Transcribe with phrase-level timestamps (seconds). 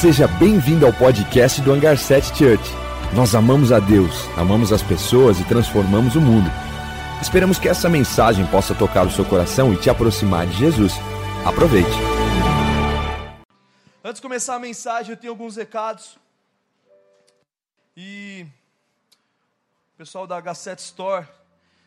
[0.00, 2.62] Seja bem-vindo ao podcast do Hangar 7 Church.
[3.16, 6.48] Nós amamos a Deus, amamos as pessoas e transformamos o mundo.
[7.20, 10.92] Esperamos que essa mensagem possa tocar o seu coração e te aproximar de Jesus.
[11.44, 11.90] Aproveite.
[14.04, 16.16] Antes de começar a mensagem, eu tenho alguns recados.
[17.96, 18.46] E
[19.94, 21.26] o pessoal da H7 Store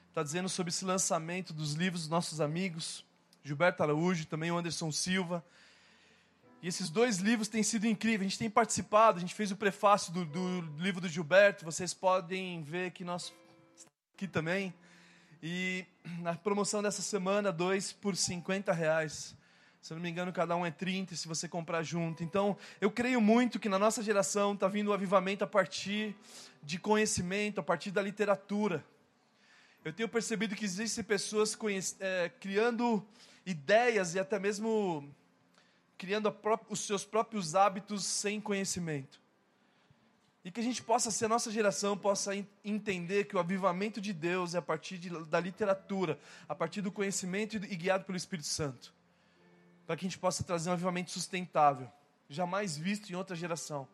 [0.09, 3.05] está dizendo sobre esse lançamento dos livros dos nossos amigos,
[3.41, 5.41] Gilberto Araújo, também o Anderson Silva.
[6.61, 8.21] E esses dois livros têm sido incríveis.
[8.21, 11.65] A gente tem participado, a gente fez o prefácio do, do livro do Gilberto.
[11.65, 13.33] Vocês podem ver que nós
[14.13, 14.71] aqui também.
[15.41, 15.83] E
[16.19, 19.35] na promoção dessa semana, dois por 50 reais.
[19.81, 22.23] Se eu não me engano, cada um é 30 se você comprar junto.
[22.23, 26.15] Então, eu creio muito que na nossa geração está vindo o avivamento a partir
[26.61, 28.85] de conhecimento, a partir da literatura.
[29.83, 31.57] Eu tenho percebido que existem pessoas
[31.99, 33.03] é, criando
[33.43, 35.11] ideias e até mesmo
[36.01, 36.35] criando
[36.67, 39.21] os seus próprios hábitos sem conhecimento.
[40.43, 42.31] E que a gente possa ser, a nossa geração possa
[42.65, 46.17] entender que o avivamento de Deus é a partir de, da literatura,
[46.49, 48.91] a partir do conhecimento e guiado pelo Espírito Santo.
[49.85, 51.87] Para que a gente possa trazer um avivamento sustentável,
[52.27, 53.87] jamais visto em outra geração.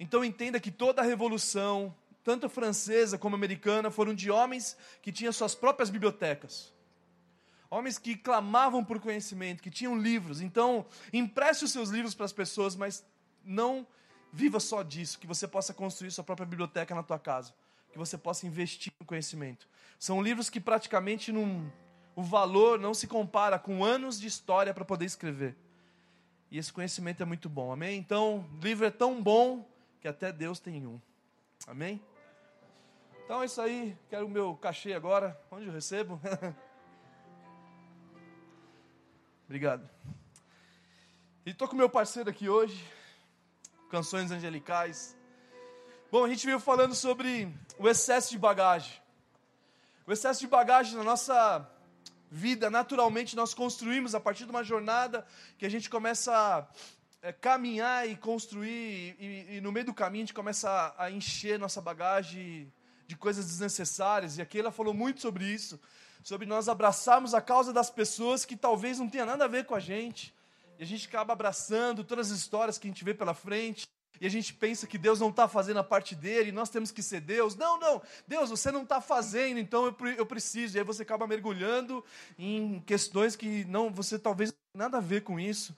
[0.00, 5.30] Então entenda que toda a revolução, tanto francesa como americana, foram de homens que tinham
[5.30, 6.72] suas próprias bibliotecas
[7.70, 10.40] homens que clamavam por conhecimento, que tinham livros.
[10.40, 13.04] Então, empreste os seus livros para as pessoas, mas
[13.44, 13.86] não
[14.32, 17.54] viva só disso, que você possa construir sua própria biblioteca na tua casa,
[17.90, 19.68] que você possa investir no conhecimento.
[19.98, 21.70] São livros que praticamente não,
[22.14, 25.56] o valor não se compara com anos de história para poder escrever.
[26.50, 27.98] E esse conhecimento é muito bom, amém?
[27.98, 29.68] Então, livro é tão bom
[30.00, 31.00] que até Deus tem um,
[31.66, 32.00] amém?
[33.24, 36.18] Então é isso aí, quero o meu cachê agora, onde eu recebo?
[39.48, 39.88] Obrigado.
[41.46, 42.84] E estou com meu parceiro aqui hoje,
[43.90, 45.16] Canções Angelicais.
[46.12, 48.92] Bom, a gente veio falando sobre o excesso de bagagem.
[50.06, 51.66] O excesso de bagagem na nossa
[52.30, 55.26] vida, naturalmente, nós construímos a partir de uma jornada
[55.56, 56.68] que a gente começa a
[57.22, 61.58] é, caminhar e construir, e, e, no meio do caminho a gente começa a encher
[61.58, 62.70] nossa bagagem
[63.06, 64.36] de coisas desnecessárias.
[64.36, 65.80] E aqui ela falou muito sobre isso
[66.22, 69.74] sobre nós abraçarmos a causa das pessoas que talvez não tenha nada a ver com
[69.74, 70.34] a gente.
[70.78, 73.88] E a gente acaba abraçando todas as histórias que a gente vê pela frente.
[74.20, 76.90] E a gente pensa que Deus não está fazendo a parte dele, e nós temos
[76.90, 77.54] que ser Deus.
[77.54, 80.76] Não, não, Deus, você não está fazendo, então eu, eu preciso.
[80.76, 82.04] E aí você acaba mergulhando
[82.38, 85.76] em questões que não, você talvez nada a ver com isso.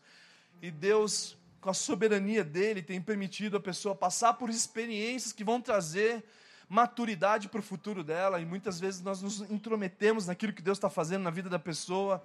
[0.62, 5.60] E Deus, com a soberania dele, tem permitido a pessoa passar por experiências que vão
[5.60, 6.24] trazer
[6.70, 10.88] maturidade para o futuro dela, e muitas vezes nós nos intrometemos naquilo que Deus está
[10.88, 12.24] fazendo na vida da pessoa,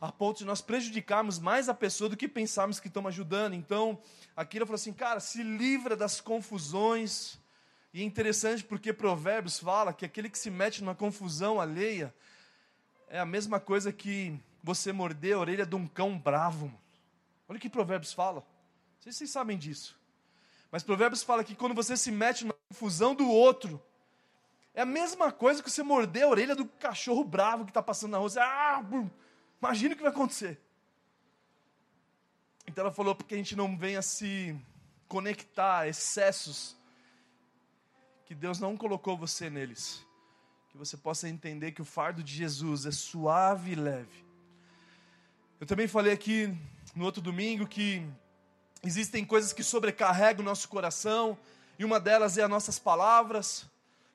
[0.00, 3.54] a ponto de nós prejudicarmos mais a pessoa do que pensarmos que estamos ajudando.
[3.54, 3.96] Então,
[4.36, 7.38] ele falou assim, cara, se livra das confusões.
[7.94, 12.12] E é interessante porque Provérbios fala que aquele que se mete numa confusão alheia
[13.08, 16.72] é a mesma coisa que você morder a orelha de um cão bravo.
[17.48, 18.40] Olha o que Provérbios fala.
[18.40, 19.96] Não sei se vocês sabem disso.
[20.72, 23.82] Mas Provérbios fala que quando você se mete confusão do outro,
[24.72, 28.12] é a mesma coisa que você morder a orelha do cachorro bravo que está passando
[28.12, 28.30] na rua.
[28.30, 28.82] Você, ah,
[29.60, 30.58] imagina o que vai acontecer.
[32.66, 34.56] Então ela falou porque a gente não venha se
[35.08, 36.76] conectar a excessos
[38.24, 40.06] que Deus não colocou você neles.
[40.68, 44.24] Que você possa entender que o fardo de Jesus é suave e leve.
[45.60, 46.56] Eu também falei aqui
[46.94, 48.08] no outro domingo que
[48.82, 51.36] Existem coisas que sobrecarregam o nosso coração,
[51.80, 53.64] e uma delas é as nossas palavras,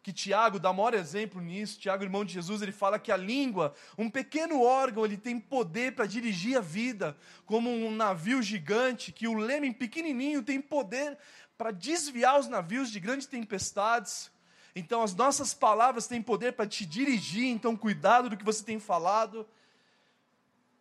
[0.03, 1.79] que Tiago dá maior exemplo nisso.
[1.79, 5.95] Tiago, irmão de Jesus, ele fala que a língua, um pequeno órgão, ele tem poder
[5.95, 11.17] para dirigir a vida, como um navio gigante, que o leme pequenininho tem poder
[11.57, 14.29] para desviar os navios de grandes tempestades.
[14.75, 18.79] Então, as nossas palavras têm poder para te dirigir, então, cuidado do que você tem
[18.79, 19.43] falado.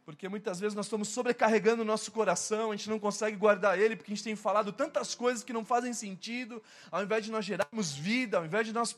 [0.04, 3.96] Porque muitas vezes nós estamos sobrecarregando o nosso coração, a gente não consegue guardar ele,
[3.96, 7.44] porque a gente tem falado tantas coisas que não fazem sentido, ao invés de nós
[7.44, 8.94] gerarmos vida, ao invés de nós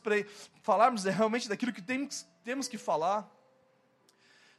[0.63, 3.31] falarmos realmente daquilo que temos, temos que falar.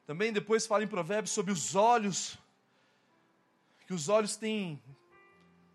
[0.05, 2.38] Também depois fala em Provérbios sobre os olhos,
[3.85, 4.81] que os olhos têm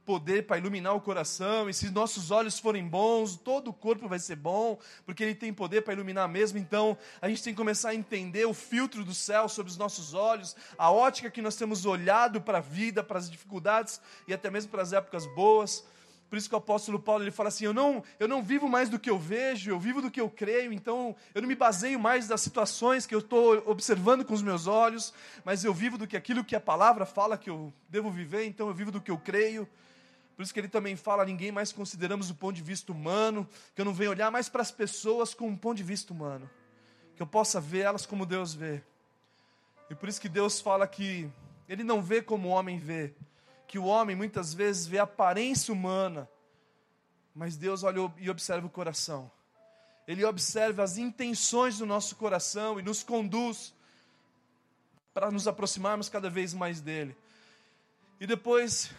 [0.05, 4.19] poder para iluminar o coração, e se nossos olhos forem bons, todo o corpo vai
[4.19, 6.59] ser bom, porque ele tem poder para iluminar mesmo.
[6.59, 10.15] Então, a gente tem que começar a entender o filtro do céu sobre os nossos
[10.15, 14.51] olhos, a ótica que nós temos olhado para a vida, para as dificuldades e até
[14.51, 15.85] mesmo para as épocas boas.
[16.33, 18.89] Por isso que o apóstolo Paulo ele fala assim: eu não, eu não vivo mais
[18.89, 22.01] do que eu vejo, eu vivo do que eu creio, então eu não me baseio
[22.01, 25.13] mais das situações que eu estou observando com os meus olhos,
[25.45, 28.67] mas eu vivo do que aquilo que a palavra fala que eu devo viver, então
[28.69, 29.69] eu vivo do que eu creio.
[30.37, 33.81] Por isso que ele também fala: ninguém mais consideramos o ponto de vista humano, que
[33.81, 36.49] eu não venho olhar mais para as pessoas com um ponto de vista humano,
[37.17, 38.83] que eu possa ver elas como Deus vê.
[39.91, 41.31] E por isso que Deus fala que
[41.69, 43.15] ele não vê como o homem vê,
[43.67, 46.29] que o homem muitas vezes vê a aparência humana,
[47.35, 49.31] mas Deus olha e observa o coração.
[50.07, 53.73] Ele observa as intenções do nosso coração e nos conduz
[55.15, 57.17] para nos aproximarmos cada vez mais dele.
[58.21, 58.91] E depois,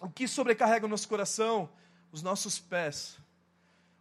[0.00, 1.68] o que sobrecarrega o nosso coração?
[2.12, 3.18] Os nossos pés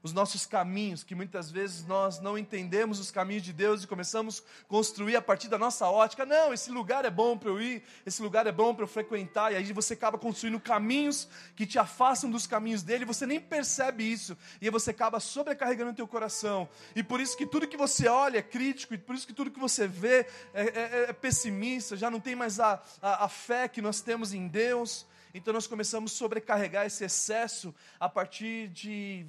[0.06, 4.44] os nossos caminhos, que muitas vezes nós não entendemos os caminhos de Deus e começamos
[4.62, 6.24] a construir a partir da nossa ótica.
[6.28, 9.52] Não, esse lugar é bom para eu ir, esse lugar é bom para eu frequentar,
[9.52, 14.04] e aí você acaba construindo caminhos que te afastam dos caminhos dele, você nem percebe
[14.04, 16.70] isso, e aí você acaba sobrecarregando o teu coração.
[16.96, 19.50] E por isso que tudo que você olha é crítico, e por isso que tudo
[19.50, 23.68] que você vê é, é, é pessimista, já não tem mais a, a, a fé
[23.68, 25.04] que nós temos em Deus.
[25.38, 29.26] Então nós começamos a sobrecarregar esse excesso a partir de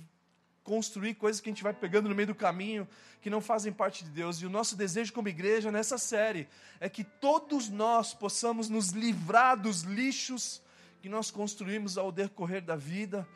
[0.63, 2.87] construir coisas que a gente vai pegando no meio do caminho
[3.21, 4.41] que não fazem parte de Deus.
[4.41, 6.47] E o nosso desejo como igreja nessa série
[6.79, 10.63] é que todos nós possamos nos livrar dos lixos
[11.03, 13.27] que nós construímos ao decorrer da vida,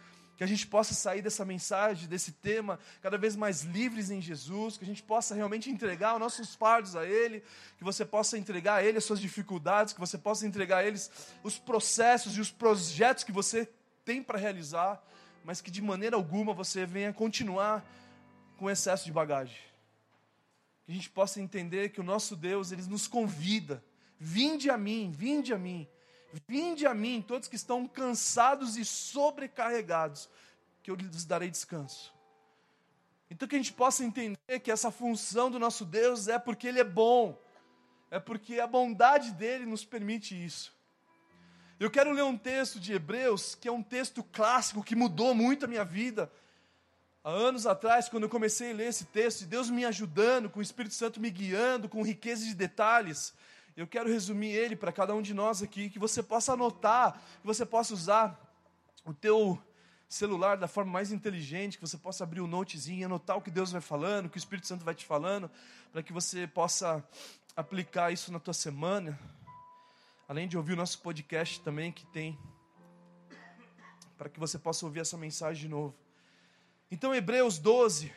[0.40, 4.78] que a gente possa sair dessa mensagem, desse tema, cada vez mais livres em Jesus,
[4.78, 7.44] que a gente possa realmente entregar os nossos fardos a Ele,
[7.76, 11.10] que você possa entregar a Ele as suas dificuldades, que você possa entregar a eles
[11.44, 13.68] os processos e os projetos que você
[14.02, 15.04] tem para realizar
[15.44, 17.84] mas que de maneira alguma você venha continuar
[18.56, 19.56] com excesso de bagagem.
[20.84, 23.82] Que a gente possa entender que o nosso Deus, ele nos convida.
[24.18, 25.88] Vinde a mim, vinde a mim,
[26.48, 30.28] vinde a mim, todos que estão cansados e sobrecarregados,
[30.82, 32.12] que eu lhes darei descanso.
[33.30, 36.80] Então que a gente possa entender que essa função do nosso Deus é porque Ele
[36.80, 37.40] é bom,
[38.10, 40.74] é porque a bondade dele nos permite isso.
[41.78, 45.64] Eu quero ler um texto de Hebreus, que é um texto clássico que mudou muito
[45.64, 46.30] a minha vida.
[47.24, 50.62] Há anos atrás, quando eu comecei a ler esse texto, Deus me ajudando, com o
[50.62, 53.32] Espírito Santo me guiando, com riqueza de detalhes,
[53.76, 57.46] eu quero resumir ele para cada um de nós aqui, que você possa anotar, que
[57.46, 58.38] você possa usar
[59.04, 59.60] o teu
[60.08, 63.50] celular da forma mais inteligente, que você possa abrir o um notezinho, anotar o que
[63.50, 65.50] Deus vai falando, o que o Espírito Santo vai te falando,
[65.92, 67.02] para que você possa
[67.56, 69.18] aplicar isso na tua semana
[70.30, 72.38] além de ouvir o nosso podcast também, que tem,
[74.16, 75.92] para que você possa ouvir essa mensagem de novo.
[76.88, 78.12] Então, Hebreus 12,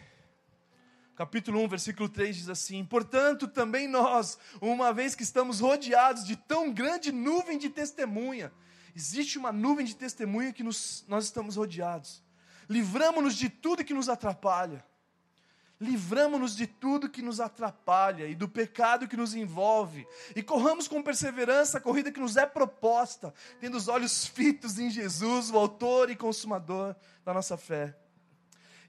[1.15, 6.35] capítulo 1, versículo 3 diz assim: Portanto, também nós, uma vez que estamos rodeados de
[6.35, 8.51] tão grande nuvem de testemunha,
[8.95, 12.23] existe uma nuvem de testemunha que nos, nós estamos rodeados,
[12.69, 14.83] livramos-nos de tudo que nos atrapalha.
[15.81, 21.03] Livramos-nos de tudo que nos atrapalha e do pecado que nos envolve, e corramos com
[21.03, 26.09] perseverança a corrida que nos é proposta, tendo os olhos fitos em Jesus, o Autor
[26.09, 26.95] e Consumador
[27.25, 27.97] da nossa fé.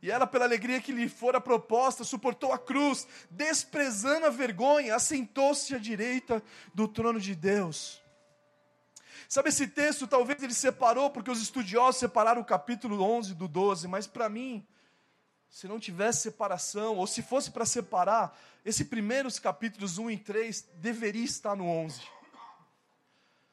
[0.04, 5.74] E ela, pela alegria que lhe fora proposta, suportou a cruz, desprezando a vergonha, assentou-se
[5.74, 6.42] à direita
[6.74, 8.02] do trono de Deus.
[9.30, 13.88] Sabe, esse texto talvez ele separou, porque os estudiosos separaram o capítulo 11 do 12,
[13.88, 14.66] mas para mim,
[15.48, 20.68] se não tivesse separação, ou se fosse para separar, esses primeiros capítulos 1 e 3
[20.74, 22.02] deveria estar no 11.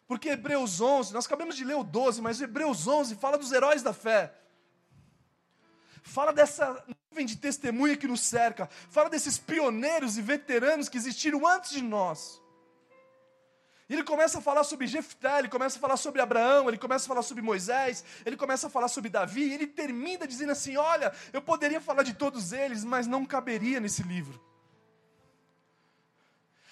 [0.05, 3.81] Porque Hebreus 11, nós acabamos de ler o 12, mas Hebreus 11 fala dos heróis
[3.81, 4.40] da fé.
[6.01, 8.69] Fala dessa nuvem de testemunha que nos cerca.
[8.89, 12.41] Fala desses pioneiros e veteranos que existiram antes de nós.
[13.91, 17.03] E ele começa a falar sobre Jefté, ele começa a falar sobre Abraão, ele começa
[17.03, 20.77] a falar sobre Moisés, ele começa a falar sobre Davi, e ele termina dizendo assim:
[20.77, 24.41] Olha, eu poderia falar de todos eles, mas não caberia nesse livro.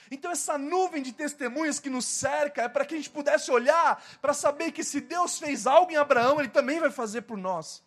[0.09, 4.01] Então, essa nuvem de testemunhas que nos cerca é para que a gente pudesse olhar
[4.21, 7.83] para saber que se Deus fez algo em Abraão, Ele também vai fazer por nós.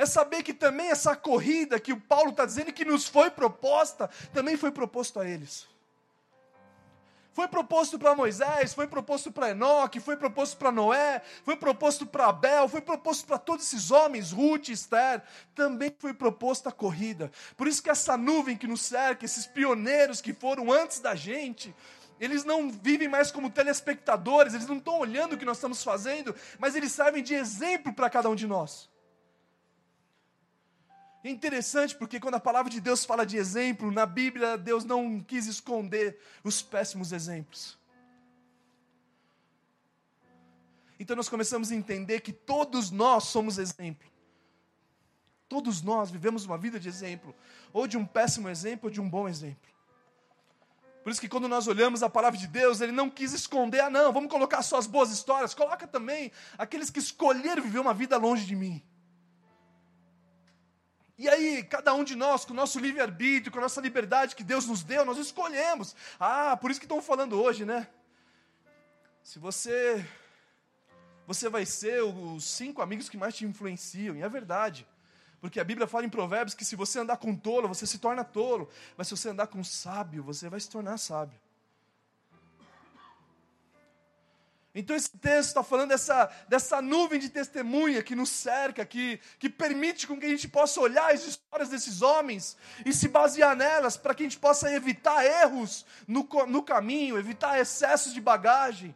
[0.00, 4.08] É saber que também essa corrida que o Paulo está dizendo que nos foi proposta,
[4.32, 5.68] também foi proposto a eles.
[7.34, 12.28] Foi proposto para Moisés, foi proposto para Enoque, foi proposto para Noé, foi proposto para
[12.28, 15.22] Abel, foi proposto para todos esses homens, Ruth, Esther,
[15.54, 17.30] também foi proposta a corrida.
[17.54, 21.76] Por isso que essa nuvem que nos cerca, esses pioneiros que foram antes da gente,
[22.18, 26.34] eles não vivem mais como telespectadores, eles não estão olhando o que nós estamos fazendo,
[26.58, 28.89] mas eles servem de exemplo para cada um de nós.
[31.22, 35.20] É interessante porque quando a palavra de Deus fala de exemplo, na Bíblia Deus não
[35.20, 37.78] quis esconder os péssimos exemplos.
[40.98, 44.08] Então nós começamos a entender que todos nós somos exemplo.
[45.48, 47.34] Todos nós vivemos uma vida de exemplo,
[47.72, 49.68] ou de um péssimo exemplo, ou de um bom exemplo.
[51.02, 53.90] Por isso que quando nós olhamos a palavra de Deus, ele não quis esconder, ah
[53.90, 58.16] não, vamos colocar só as boas histórias, coloca também aqueles que escolheram viver uma vida
[58.16, 58.82] longe de mim.
[61.20, 64.42] E aí, cada um de nós, com o nosso livre-arbítrio, com a nossa liberdade que
[64.42, 65.94] Deus nos deu, nós escolhemos.
[66.18, 67.86] Ah, por isso que estão falando hoje, né?
[69.22, 70.02] Se você.
[71.26, 74.86] Você vai ser os cinco amigos que mais te influenciam, e é verdade.
[75.42, 78.24] Porque a Bíblia fala em Provérbios que se você andar com tolo, você se torna
[78.24, 78.70] tolo.
[78.96, 81.38] Mas se você andar com sábio, você vai se tornar sábio.
[84.74, 89.50] Então esse texto está falando dessa, dessa nuvem de testemunha que nos cerca, que, que
[89.50, 93.96] permite com que a gente possa olhar as histórias desses homens e se basear nelas
[93.96, 98.94] para que a gente possa evitar erros no, no caminho, evitar excessos de bagagem.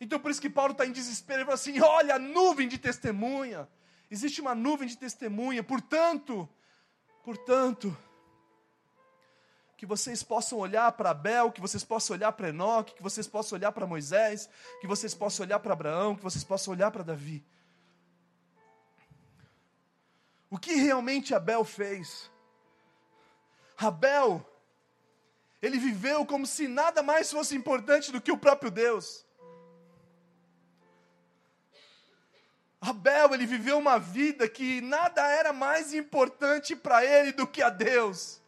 [0.00, 2.78] Então por isso que Paulo está em desespero, ele fala assim: olha a nuvem de
[2.78, 3.68] testemunha.
[4.10, 6.48] Existe uma nuvem de testemunha, portanto,
[7.22, 7.94] portanto,
[9.84, 13.58] que vocês possam olhar para Abel, que vocês possam olhar para Enoque, que vocês possam
[13.58, 14.48] olhar para Moisés,
[14.80, 17.44] que vocês possam olhar para Abraão, que vocês possam olhar para Davi.
[20.48, 22.30] O que realmente Abel fez?
[23.76, 24.42] Abel,
[25.60, 29.26] ele viveu como se nada mais fosse importante do que o próprio Deus.
[32.80, 37.68] Abel, ele viveu uma vida que nada era mais importante para ele do que a
[37.68, 38.42] Deus.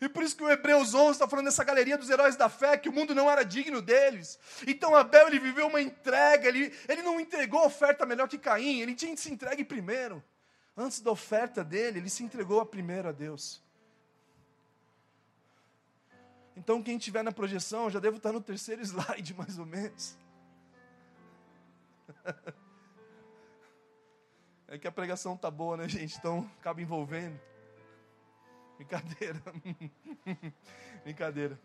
[0.00, 2.76] E por isso que o Hebreus 11 está falando dessa galeria dos heróis da fé,
[2.76, 4.38] que o mundo não era digno deles.
[4.66, 8.94] Então Abel, ele viveu uma entrega, ele, ele não entregou oferta melhor que Caim, ele
[8.94, 10.22] tinha que se entregue primeiro.
[10.76, 13.62] Antes da oferta dele, ele se entregou a primeiro a Deus.
[16.56, 20.16] Então quem estiver na projeção, já devo estar no terceiro slide, mais ou menos.
[24.66, 26.16] É que a pregação tá boa, né, gente?
[26.16, 27.38] Então acaba envolvendo.
[28.78, 29.42] Brincadeira.
[31.04, 31.60] Brincadeira.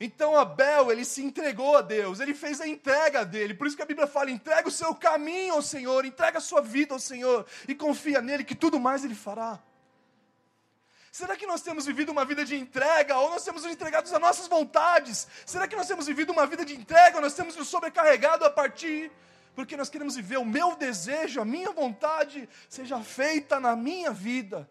[0.00, 3.54] Então Abel, ele se entregou a Deus, ele fez a entrega dele.
[3.54, 6.60] Por isso que a Bíblia fala: entrega o seu caminho ao Senhor, entrega a sua
[6.60, 9.58] vida ao Senhor e confia nele que tudo mais ele fará.
[11.10, 14.20] Será que nós temos vivido uma vida de entrega ou nós temos nos entregado às
[14.20, 15.26] nossas vontades?
[15.44, 18.50] Será que nós temos vivido uma vida de entrega ou nós temos nos sobrecarregado a
[18.50, 19.10] partir
[19.58, 24.70] porque nós queremos viver o meu desejo, a minha vontade seja feita na minha vida.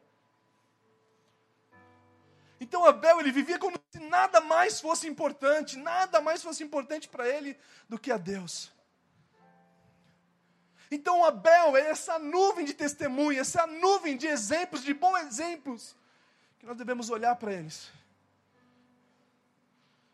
[2.60, 7.28] Então Abel ele vivia como se nada mais fosse importante, nada mais fosse importante para
[7.28, 8.72] ele do que a Deus.
[10.90, 15.96] Então Abel é essa nuvem de testemunha, essa nuvem de exemplos, de bons exemplos,
[16.58, 17.92] que nós devemos olhar para eles.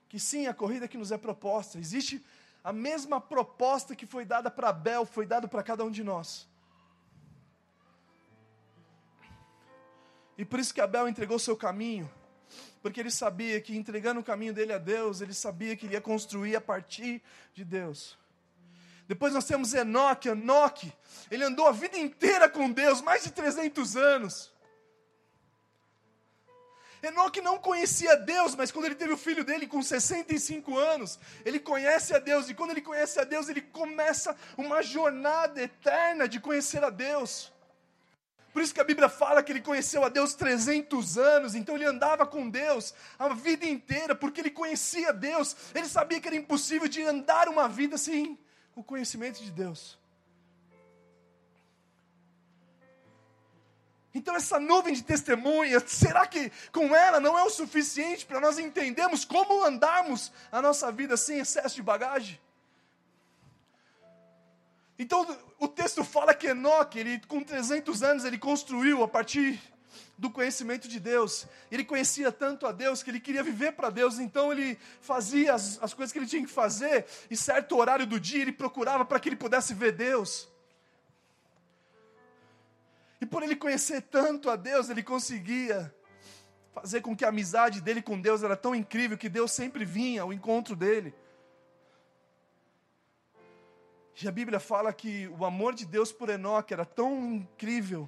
[0.09, 2.23] Que sim, a corrida que nos é proposta, existe
[2.63, 6.47] a mesma proposta que foi dada para Abel foi dada para cada um de nós.
[10.37, 12.09] E por isso que Abel entregou seu caminho,
[12.83, 16.01] porque ele sabia que entregando o caminho dele a Deus, ele sabia que ele ia
[16.01, 17.23] construir a partir
[17.53, 18.17] de Deus.
[19.07, 20.91] Depois nós temos Enoque, Enoque,
[21.31, 24.51] ele andou a vida inteira com Deus, mais de 300 anos.
[27.01, 31.61] Enoque não conhecia Deus, mas quando ele teve o filho dele com 65 anos, ele
[31.61, 36.37] conhece a Deus, e quando ele conhece a Deus, ele começa uma jornada eterna de
[36.37, 37.52] conhecer a Deus.
[38.53, 41.85] Por isso que a Bíblia fala que ele conheceu a Deus 300 anos, então ele
[41.85, 46.87] andava com Deus a vida inteira, porque ele conhecia Deus, ele sabia que era impossível
[46.87, 48.37] de andar uma vida sem
[48.75, 49.97] o conhecimento de Deus.
[54.13, 58.59] Então, essa nuvem de testemunhas, será que com ela não é o suficiente para nós
[58.59, 62.39] entendermos como andarmos a nossa vida sem excesso de bagagem?
[64.97, 65.25] Então,
[65.59, 69.59] o texto fala que Enoque, ele, com 300 anos, ele construiu a partir
[70.17, 71.47] do conhecimento de Deus.
[71.71, 75.81] Ele conhecia tanto a Deus que ele queria viver para Deus, então ele fazia as,
[75.81, 79.19] as coisas que ele tinha que fazer, e certo horário do dia ele procurava para
[79.19, 80.47] que ele pudesse ver Deus.
[83.19, 85.93] E por ele conhecer tanto a Deus, ele conseguia
[86.73, 90.23] fazer com que a amizade dele com Deus era tão incrível que Deus sempre vinha
[90.23, 91.13] ao encontro dele.
[94.21, 98.07] E a Bíblia fala que o amor de Deus por Enoque era tão incrível,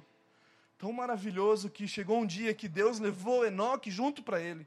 [0.78, 4.66] tão maravilhoso, que chegou um dia que Deus levou Enoque junto para ele.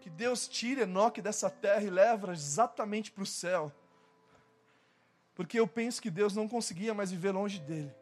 [0.00, 3.72] Que Deus tira Enoque dessa terra e leva exatamente para o céu.
[5.34, 7.92] Porque eu penso que Deus não conseguia mais viver longe dele.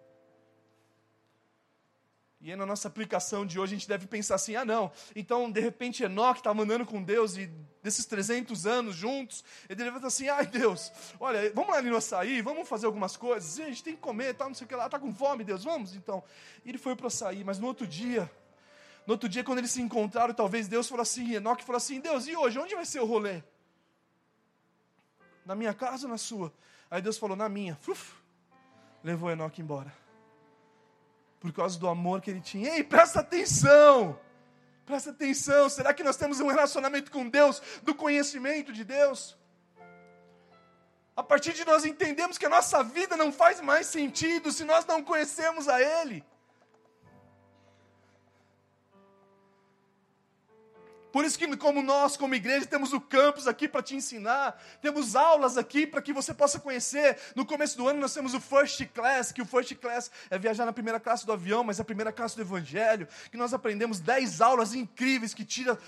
[2.43, 5.61] E na nossa aplicação de hoje, a gente deve pensar assim: ah, não, então de
[5.61, 7.47] repente Enoque está mandando com Deus e
[7.81, 12.69] desses 300 anos juntos, ele estar assim: ai Deus, olha, vamos lá no açaí, vamos
[12.69, 14.99] fazer algumas coisas, a gente tem que comer, tal, não sei o que lá, está
[14.99, 16.23] com fome, Deus, vamos então.
[16.65, 18.29] E ele foi para o açaí, mas no outro dia,
[19.07, 22.27] No outro dia, quando eles se encontraram, talvez Deus falou assim, Enoque falou assim, Deus,
[22.29, 23.43] e hoje, onde vai ser o rolê?
[25.45, 26.53] Na minha casa ou na sua?
[26.89, 27.77] Aí Deus falou, na minha.
[27.89, 28.15] Uf,
[29.03, 30.02] levou Enoque embora.
[31.43, 32.77] Por causa do amor que ele tinha.
[32.77, 34.19] Ei, presta atenção!
[34.87, 39.37] Presta atenção, será que nós temos um relacionamento com Deus, do conhecimento de Deus?
[41.17, 44.85] A partir de nós entendemos que a nossa vida não faz mais sentido se nós
[44.87, 46.25] não conhecemos a Ele.
[51.13, 55.15] Por isso que, como nós, como igreja, temos o campus aqui para te ensinar, temos
[55.15, 57.19] aulas aqui para que você possa conhecer.
[57.37, 60.65] No começo do ano nós temos o First Class, que o First Class é viajar
[60.65, 64.01] na primeira classe do avião, mas é a primeira classe do Evangelho, que nós aprendemos
[64.01, 65.79] 10 aulas incríveis que tira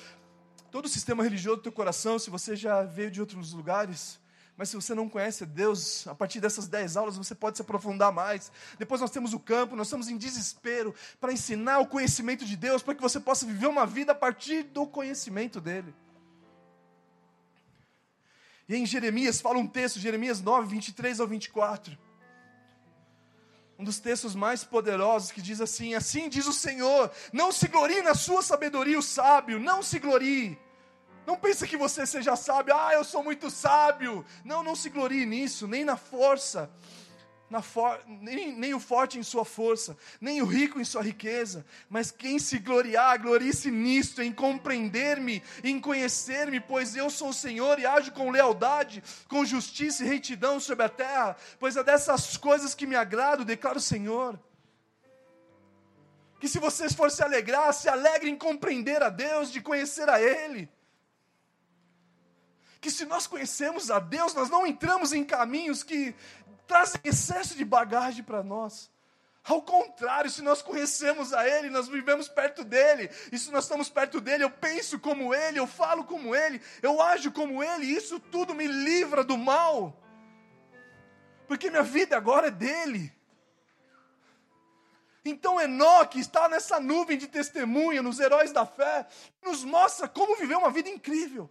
[0.70, 4.20] todo o sistema religioso do teu coração, se você já veio de outros lugares.
[4.56, 8.12] Mas se você não conhece Deus, a partir dessas dez aulas você pode se aprofundar
[8.12, 8.52] mais.
[8.78, 12.82] Depois nós temos o campo, nós estamos em desespero para ensinar o conhecimento de Deus,
[12.82, 15.92] para que você possa viver uma vida a partir do conhecimento dEle.
[18.68, 21.98] E em Jeremias fala um texto, Jeremias 9, 23 ao 24.
[23.76, 28.02] Um dos textos mais poderosos que diz assim: Assim diz o Senhor, não se glorie
[28.02, 30.56] na sua sabedoria o sábio, não se glorie
[31.26, 34.24] não pense que você seja sábio, ah, eu sou muito sábio.
[34.44, 36.70] Não, não se glorie nisso, nem na força,
[37.48, 37.98] na for...
[38.06, 41.64] nem, nem o forte em sua força, nem o rico em sua riqueza.
[41.88, 47.78] Mas quem se gloriar, glorie-se nisto, em compreender-me, em conhecer-me, pois eu sou o Senhor
[47.78, 51.36] e ajo com lealdade, com justiça e retidão sobre a terra.
[51.58, 54.38] Pois é dessas coisas que me agrado, declara o Senhor
[56.40, 60.20] que se vocês for se alegrar, se alegrem em compreender a Deus, de conhecer a
[60.20, 60.68] Ele
[62.84, 66.14] que se nós conhecemos a Deus, nós não entramos em caminhos que
[66.66, 68.90] trazem excesso de bagagem para nós.
[69.42, 73.88] Ao contrário, se nós conhecemos a Ele, nós vivemos perto dEle, e se nós estamos
[73.88, 77.96] perto dEle, eu penso como Ele, eu falo como Ele, eu ajo como Ele, e
[77.96, 79.98] isso tudo me livra do mal,
[81.48, 83.10] porque minha vida agora é dEle.
[85.24, 89.06] Então Enoque está nessa nuvem de testemunha, nos heróis da fé,
[89.42, 91.48] nos mostra como viver uma vida incrível.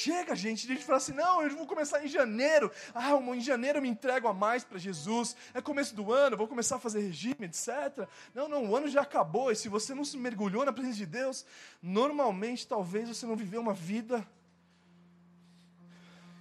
[0.00, 2.70] Chega, gente, a gente assim: não, eu vou começar em janeiro.
[2.94, 5.36] Ah, em janeiro eu me entrego a mais para Jesus.
[5.54, 8.08] É começo do ano, vou começar a fazer regime, etc.
[8.34, 9.52] Não, não, o ano já acabou.
[9.52, 11.44] E se você não se mergulhou na presença de Deus,
[11.82, 14.26] normalmente talvez você não viveu uma vida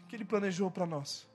[0.08, 1.29] que Ele planejou para nós.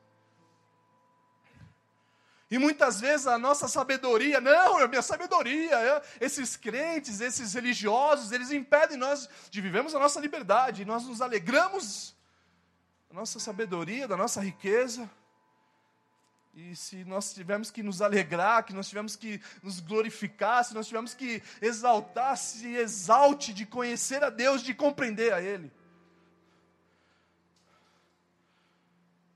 [2.50, 7.54] E muitas vezes a nossa sabedoria, não, é a minha sabedoria, é, esses crentes, esses
[7.54, 12.14] religiosos, eles impedem nós de vivermos a nossa liberdade, e nós nos alegramos
[13.08, 15.10] da nossa sabedoria, da nossa riqueza.
[16.54, 20.86] E se nós tivermos que nos alegrar, que nós tivermos que nos glorificar, se nós
[20.86, 25.72] tivermos que exaltar, se exalte de conhecer a Deus, de compreender a Ele.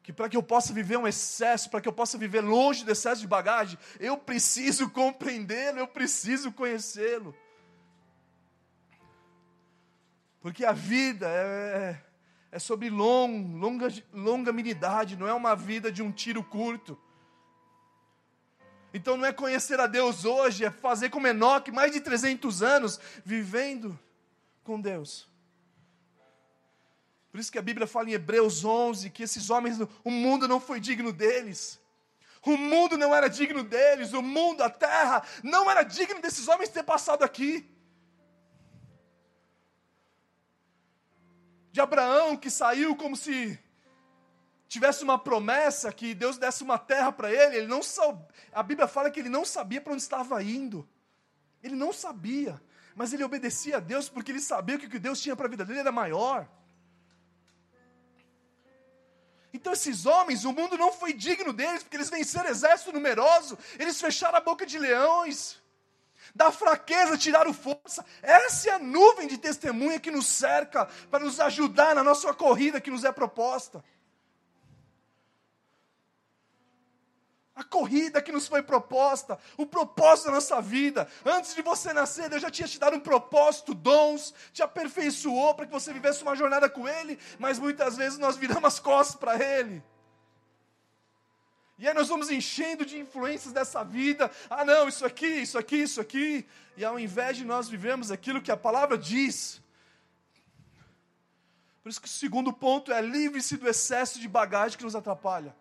[0.09, 2.91] Que para que eu possa viver um excesso, para que eu possa viver longe do
[2.91, 7.37] excesso de bagagem, eu preciso compreendê-lo, eu preciso conhecê-lo.
[10.41, 12.03] Porque a vida é,
[12.51, 16.99] é sobre long, longa, longanimidade, não é uma vida de um tiro curto.
[18.95, 22.99] Então não é conhecer a Deus hoje, é fazer como Enoque, mais de 300 anos
[23.27, 24.01] vivendo
[24.65, 25.28] com Deus.
[27.39, 30.59] Por isso que a Bíblia fala em Hebreus 11 que esses homens, o mundo não
[30.59, 31.81] foi digno deles.
[32.45, 36.69] O mundo não era digno deles, o mundo, a terra, não era digno desses homens
[36.69, 37.65] ter passado aqui.
[41.71, 43.57] De Abraão que saiu como se
[44.67, 47.83] tivesse uma promessa que Deus desse uma terra para ele, ele não
[48.53, 50.89] a Bíblia fala que ele não sabia para onde estava indo.
[51.63, 52.61] Ele não sabia,
[52.97, 55.51] mas ele obedecia a Deus porque ele sabia que o que Deus tinha para a
[55.51, 56.59] vida dele era maior.
[59.59, 64.01] Então, esses homens, o mundo não foi digno deles, porque eles venceram exército numeroso, eles
[64.01, 65.61] fecharam a boca de leões,
[66.33, 68.07] da fraqueza tiraram força.
[68.23, 72.81] Essa é a nuvem de testemunha que nos cerca para nos ajudar na nossa corrida
[72.81, 73.83] que nos é proposta.
[77.59, 81.09] A corrida que nos foi proposta, o propósito da nossa vida.
[81.25, 85.67] Antes de você nascer, Deus já tinha te dado um propósito, dons, te aperfeiçoou para
[85.67, 89.35] que você vivesse uma jornada com Ele, mas muitas vezes nós viramos as costas para
[89.35, 89.83] Ele.
[91.79, 94.31] E aí nós vamos enchendo de influências dessa vida.
[94.49, 96.47] Ah, não, isso aqui, isso aqui, isso aqui.
[96.77, 99.61] E ao invés de nós vivemos aquilo que a palavra diz.
[101.83, 105.55] Por isso que o segundo ponto é livre-se do excesso de bagagem que nos atrapalha.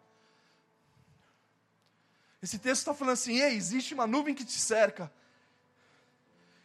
[2.42, 5.12] Esse texto está falando assim: ei, existe uma nuvem que te cerca.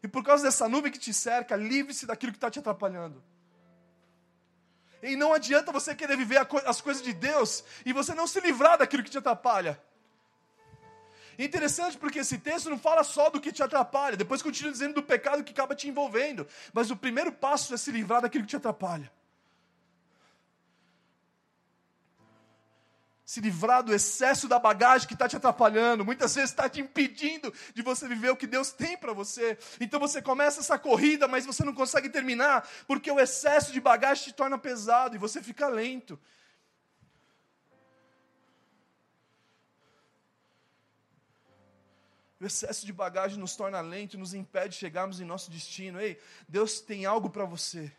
[0.03, 3.23] E por causa dessa nuvem que te cerca, livre-se daquilo que está te atrapalhando.
[5.03, 8.79] E não adianta você querer viver as coisas de Deus e você não se livrar
[8.79, 9.81] daquilo que te atrapalha.
[11.39, 15.03] Interessante porque esse texto não fala só do que te atrapalha, depois continua dizendo do
[15.03, 16.47] pecado que acaba te envolvendo.
[16.73, 19.11] Mas o primeiro passo é se livrar daquilo que te atrapalha.
[23.25, 27.53] Se livrar do excesso da bagagem que está te atrapalhando, muitas vezes está te impedindo
[27.75, 29.57] de você viver o que Deus tem para você.
[29.81, 34.25] Então você começa essa corrida, mas você não consegue terminar, porque o excesso de bagagem
[34.25, 36.19] te torna pesado e você fica lento.
[42.41, 46.01] O excesso de bagagem nos torna lento, nos impede de chegarmos em nosso destino.
[46.01, 47.93] Ei, Deus tem algo para você.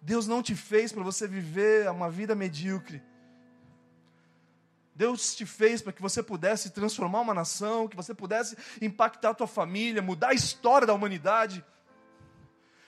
[0.00, 3.02] Deus não te fez para você viver uma vida medíocre.
[4.94, 9.34] Deus te fez para que você pudesse transformar uma nação, que você pudesse impactar a
[9.34, 11.64] tua família, mudar a história da humanidade.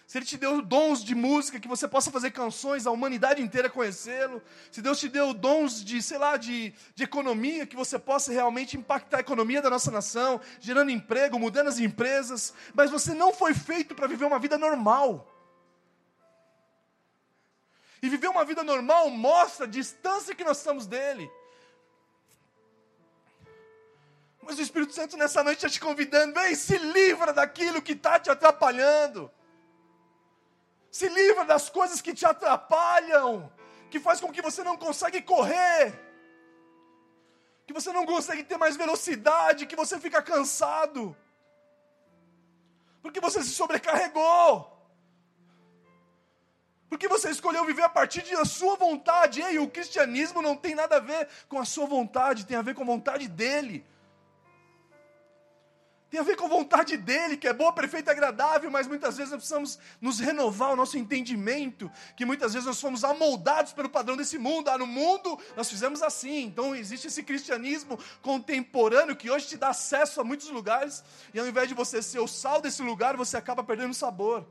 [0.07, 3.71] Se Ele te deu dons de música, que você possa fazer canções, a humanidade inteira
[3.71, 4.43] conhecê-lo.
[4.71, 8.77] Se Deus te deu dons de, sei lá, de, de economia, que você possa realmente
[8.77, 12.53] impactar a economia da nossa nação, gerando emprego, mudando as empresas.
[12.75, 15.31] Mas você não foi feito para viver uma vida normal.
[18.03, 21.31] E viver uma vida normal mostra a distância que nós estamos dele.
[24.47, 28.19] Mas o Espírito Santo nessa noite está te convidando, vem, se livra daquilo que está
[28.19, 29.31] te atrapalhando.
[30.91, 33.51] Se livra das coisas que te atrapalham,
[33.91, 35.99] que faz com que você não consegue correr,
[37.67, 41.17] que você não consegue ter mais velocidade, que você fica cansado,
[43.03, 44.73] porque você se sobrecarregou.
[46.89, 49.41] Porque você escolheu viver a partir da sua vontade.
[49.41, 52.75] E o cristianismo não tem nada a ver com a sua vontade, tem a ver
[52.75, 53.85] com a vontade dele.
[56.15, 59.17] Tem a ver com a vontade dele, que é boa, perfeita e agradável, mas muitas
[59.17, 63.89] vezes nós precisamos nos renovar o nosso entendimento, que muitas vezes nós fomos amoldados pelo
[63.89, 64.69] padrão desse mundo.
[64.69, 66.45] Ah, no mundo nós fizemos assim.
[66.45, 71.03] Então existe esse cristianismo contemporâneo que hoje te dá acesso a muitos lugares,
[71.35, 74.47] e ao invés de você ser o sal desse lugar, você acaba perdendo o sabor.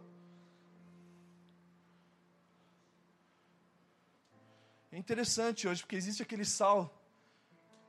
[4.91, 6.93] É interessante hoje, porque existe aquele sal.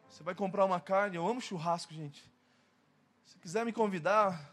[0.08, 2.33] Você vai comprar uma carne, eu amo churrasco, gente
[3.44, 4.50] quiser me convidar,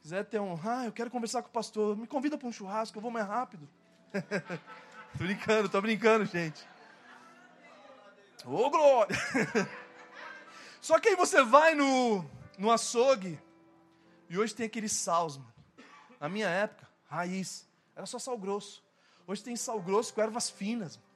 [0.00, 2.96] quiser ter um, ah, eu quero conversar com o pastor, me convida para um churrasco,
[2.96, 3.68] eu vou mais rápido.
[5.12, 6.66] tô brincando, tô brincando, gente.
[8.46, 9.14] Ô, oh, glória!
[10.80, 12.24] Só que aí você vai no,
[12.56, 13.38] no açougue,
[14.30, 15.54] e hoje tem aqueles sal, mano.
[16.18, 18.82] Na minha época, raiz, era só sal grosso.
[19.26, 20.96] Hoje tem sal grosso com ervas finas.
[20.96, 21.08] Mano.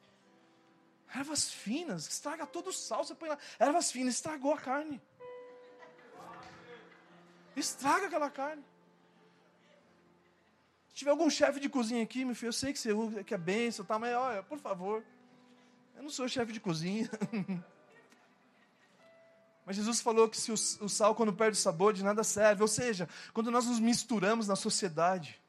[1.15, 3.39] Ervas finas, estraga todo o sal, você põe lá.
[3.59, 5.01] Ervas finas, estragou a carne.
[7.57, 8.65] Estraga aquela carne.
[10.89, 13.39] Se tiver algum chefe de cozinha aqui, meu filho, eu sei que você que é
[13.39, 15.03] benção, tá, mas olha, por favor,
[15.97, 17.09] eu não sou chefe de cozinha.
[19.65, 22.63] Mas Jesus falou que se o, o, sal, quando perde o sabor, de nada serve.
[22.63, 25.41] Ou seja, quando nós nos misturamos na sociedade,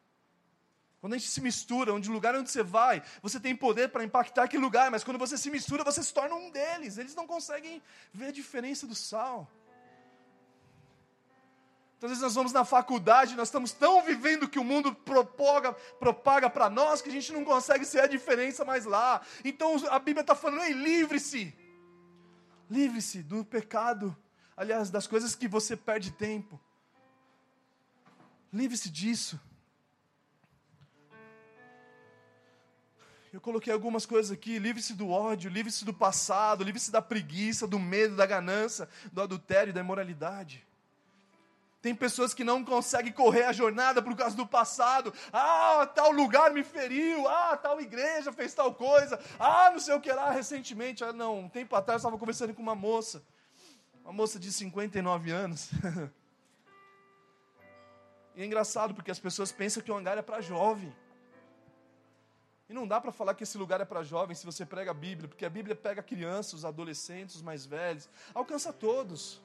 [1.01, 4.03] quando a gente se mistura, onde o lugar onde você vai, você tem poder para
[4.03, 6.97] impactar aquele lugar, mas quando você se mistura, você se torna um deles.
[6.97, 7.81] Eles não conseguem
[8.13, 9.49] ver a diferença do sal.
[12.03, 16.49] Então, às vezes nós vamos na faculdade, nós estamos tão vivendo que o mundo propaga
[16.49, 19.21] para nós que a gente não consegue ser a diferença mais lá.
[19.41, 21.57] Então a Bíblia está falando, ei, livre-se.
[22.69, 24.13] Livre-se do pecado.
[24.57, 26.59] Aliás, das coisas que você perde tempo.
[28.51, 29.39] Livre-se disso.
[33.31, 37.79] Eu coloquei algumas coisas aqui: livre-se do ódio, livre-se do passado, livre-se da preguiça, do
[37.79, 40.67] medo, da ganância, do adultério da imoralidade.
[41.83, 45.13] Tem pessoas que não conseguem correr a jornada por causa do passado.
[45.33, 47.27] Ah, tal lugar me feriu.
[47.27, 49.19] Ah, tal igreja fez tal coisa.
[49.37, 51.03] Ah, não sei o que lá recentemente.
[51.03, 53.21] Ah, não, um tempo atrás eu estava conversando com uma moça.
[54.01, 55.71] Uma moça de 59 anos.
[58.33, 60.95] e é engraçado porque as pessoas pensam que o hangar é para jovem.
[62.69, 64.93] E não dá para falar que esse lugar é para jovem se você prega a
[64.93, 69.41] Bíblia, porque a Bíblia pega crianças, os adolescentes, os mais velhos, alcança todos.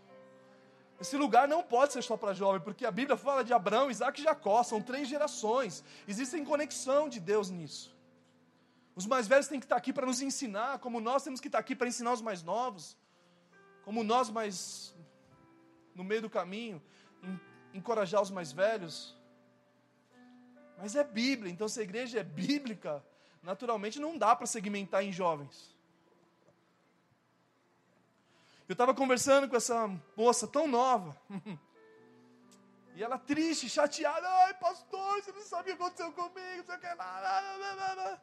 [1.00, 4.20] Esse lugar não pode ser só para jovem, porque a Bíblia fala de Abraão, Isaac
[4.20, 5.84] e Jacó, são três gerações.
[6.08, 7.96] Existe conexão de Deus nisso.
[8.96, 11.60] Os mais velhos têm que estar aqui para nos ensinar, como nós temos que estar
[11.60, 12.96] aqui para ensinar os mais novos.
[13.84, 14.92] Como nós, mais
[15.94, 16.82] no meio do caminho,
[17.72, 19.16] encorajar os mais velhos.
[20.76, 23.04] Mas é Bíblia, então se a igreja é bíblica,
[23.40, 25.77] naturalmente não dá para segmentar em jovens.
[28.68, 31.16] Eu estava conversando com essa moça tão nova.
[32.94, 34.28] E ela triste, chateada.
[34.28, 36.64] Ai, pastor, você não sabe o que aconteceu comigo.
[36.66, 38.20] Você quer lá.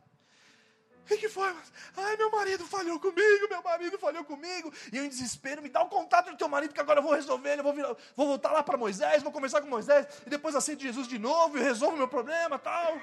[1.00, 1.56] O que, foi?
[1.96, 4.74] Ai, meu marido falhou comigo, meu marido falhou comigo.
[4.92, 7.14] E eu em desespero, me dá o contato do teu marido que agora eu vou
[7.14, 7.58] resolver.
[7.58, 10.08] Eu vou, virar, vou voltar lá para Moisés, vou conversar com Moisés.
[10.26, 13.00] E depois aceito Jesus de novo e resolvo meu problema tal.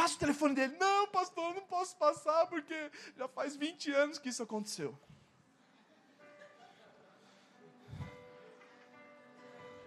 [0.00, 0.74] Passa o telefone dele.
[0.80, 4.98] Não, pastor, não posso passar porque já faz 20 anos que isso aconteceu.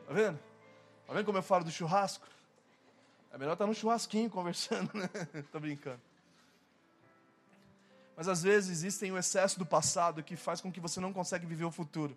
[0.05, 0.39] Tá vendo?
[1.07, 2.27] Tá vendo como eu falo do churrasco?
[3.31, 5.09] É melhor estar no churrasquinho conversando, né?
[5.51, 5.99] Tô brincando.
[8.15, 11.47] Mas às vezes existem o excesso do passado que faz com que você não consegue
[11.47, 12.15] viver o futuro.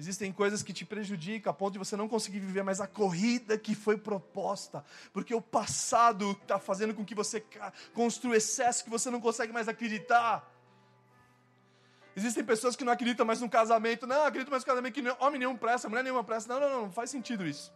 [0.00, 3.58] Existem coisas que te prejudicam a ponto de você não conseguir viver mais a corrida
[3.58, 4.82] que foi proposta,
[5.12, 7.44] porque o passado está fazendo com que você
[7.92, 10.50] construa excesso que você não consegue mais acreditar.
[12.16, 15.38] Existem pessoas que não acreditam mais no casamento, não acreditam mais no casamento que homem
[15.38, 16.50] nenhum presta, mulher nenhuma presta.
[16.50, 17.70] Não, não, não, não faz sentido isso.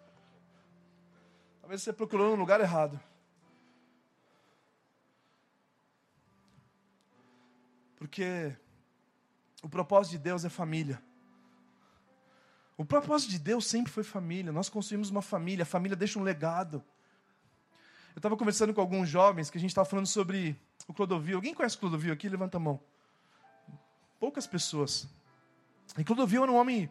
[1.61, 2.99] Talvez você procurou no lugar errado.
[7.97, 8.57] Porque
[9.63, 11.03] o propósito de Deus é família.
[12.77, 14.53] O propósito de Deus sempre foi família.
[14.53, 16.83] Nós construímos uma família, a família deixa um legado.
[18.15, 20.57] Eu estava conversando com alguns jovens que a gente estava falando sobre
[20.89, 21.37] o Clodovil.
[21.37, 22.29] Alguém conhece o Clodovil aqui?
[22.29, 22.81] Levanta a mão.
[24.19, 25.09] Poucas pessoas.
[25.97, 26.91] E Clodovil era um homem,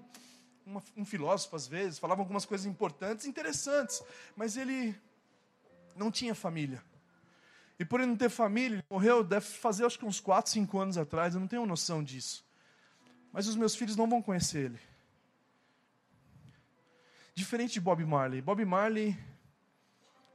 [0.96, 4.02] um filósofo às vezes, falava algumas coisas importantes, interessantes,
[4.36, 4.96] mas ele
[5.96, 6.82] não tinha família.
[7.78, 10.80] E por ele não ter família, ele morreu, deve fazer acho que uns 4, 5
[10.80, 12.46] anos atrás, eu não tenho noção disso.
[13.32, 14.93] Mas os meus filhos não vão conhecer ele.
[17.36, 18.41] Diferente de Bob Marley.
[18.41, 19.17] Bob Marley,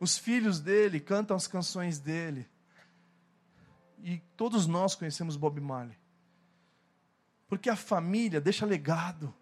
[0.00, 2.48] os filhos dele cantam as canções dele.
[4.00, 5.96] E todos nós conhecemos Bob Marley.
[7.48, 9.34] Porque a família deixa legado.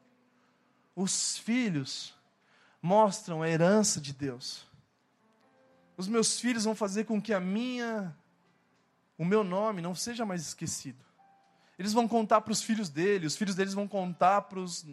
[0.94, 2.14] Os filhos
[2.80, 4.66] mostram a herança de Deus.
[5.96, 8.16] Os meus filhos vão fazer com que a minha
[9.18, 11.02] o meu nome não seja mais esquecido.
[11.78, 14.86] Eles vão contar para os filhos dele, os filhos deles vão contar para os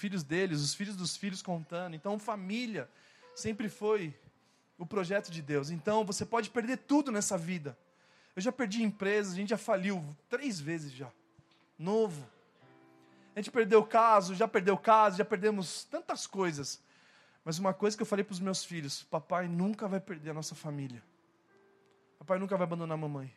[0.00, 1.94] filhos deles, os filhos dos filhos contando.
[1.94, 2.88] Então, família
[3.34, 4.18] sempre foi
[4.78, 5.70] o projeto de Deus.
[5.70, 7.76] Então, você pode perder tudo nessa vida.
[8.34, 11.10] Eu já perdi empresas, a gente já faliu três vezes já.
[11.78, 12.26] Novo.
[13.36, 16.82] A gente perdeu caso, já perdeu caso, já perdemos tantas coisas.
[17.44, 20.34] Mas uma coisa que eu falei para os meus filhos: papai nunca vai perder a
[20.34, 21.02] nossa família.
[22.18, 23.32] Papai nunca vai abandonar a mamãe.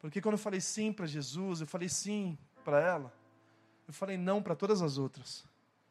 [0.00, 3.12] Porque quando eu falei sim para Jesus, eu falei sim para ela,
[3.90, 5.44] eu falei não para todas as outras.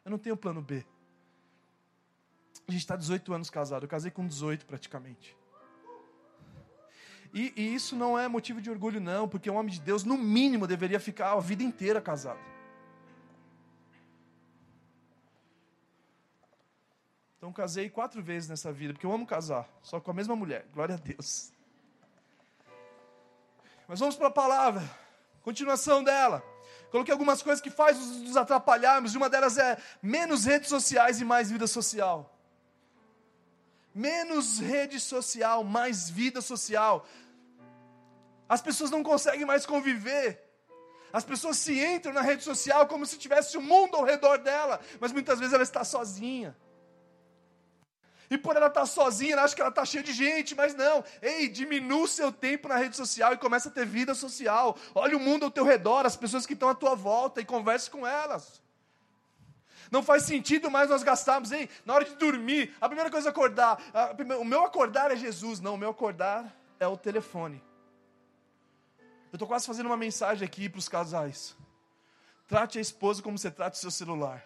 [0.06, 0.86] Eu não tenho plano B.
[2.66, 3.84] A gente está 18 anos casado.
[3.84, 5.36] Eu casei com 18 praticamente.
[7.34, 10.18] E, e, isso não é motivo de orgulho, não, porque um homem de Deus, no
[10.18, 12.40] mínimo, deveria ficar a vida inteira casado.
[17.38, 20.66] Então, casei quatro vezes nessa vida, porque eu amo casar, só com a mesma mulher.
[20.74, 21.52] Glória a Deus.
[23.90, 24.90] Mas vamos para a palavra,
[25.44, 26.42] continuação dela.
[26.92, 31.26] Coloquei algumas coisas que faz nos atrapalharmos, e uma delas é menos redes sociais e
[31.26, 32.36] mais vida social.
[33.94, 37.06] Menos rede social, mais vida social.
[38.48, 40.44] As pessoas não conseguem mais conviver.
[41.12, 44.38] As pessoas se entram na rede social como se tivesse o um mundo ao redor
[44.40, 46.56] dela, mas muitas vezes ela está sozinha.
[48.30, 51.04] E por ela estar sozinha, ela acha que ela está cheia de gente, mas não.
[51.22, 54.78] Ei, diminua o seu tempo na rede social e começa a ter vida social.
[54.94, 57.90] Olha o mundo ao teu redor, as pessoas que estão à tua volta e converse
[57.90, 58.62] com elas.
[59.92, 63.32] Não faz sentido mais nós gastarmos, ei, na hora de dormir, a primeira coisa é
[63.32, 63.82] acordar.
[64.40, 67.60] O meu acordar é Jesus, não, o meu acordar é o telefone.
[69.32, 71.56] Eu estou quase fazendo uma mensagem aqui para os casais.
[72.48, 74.44] Trate a esposa como você trata o seu celular.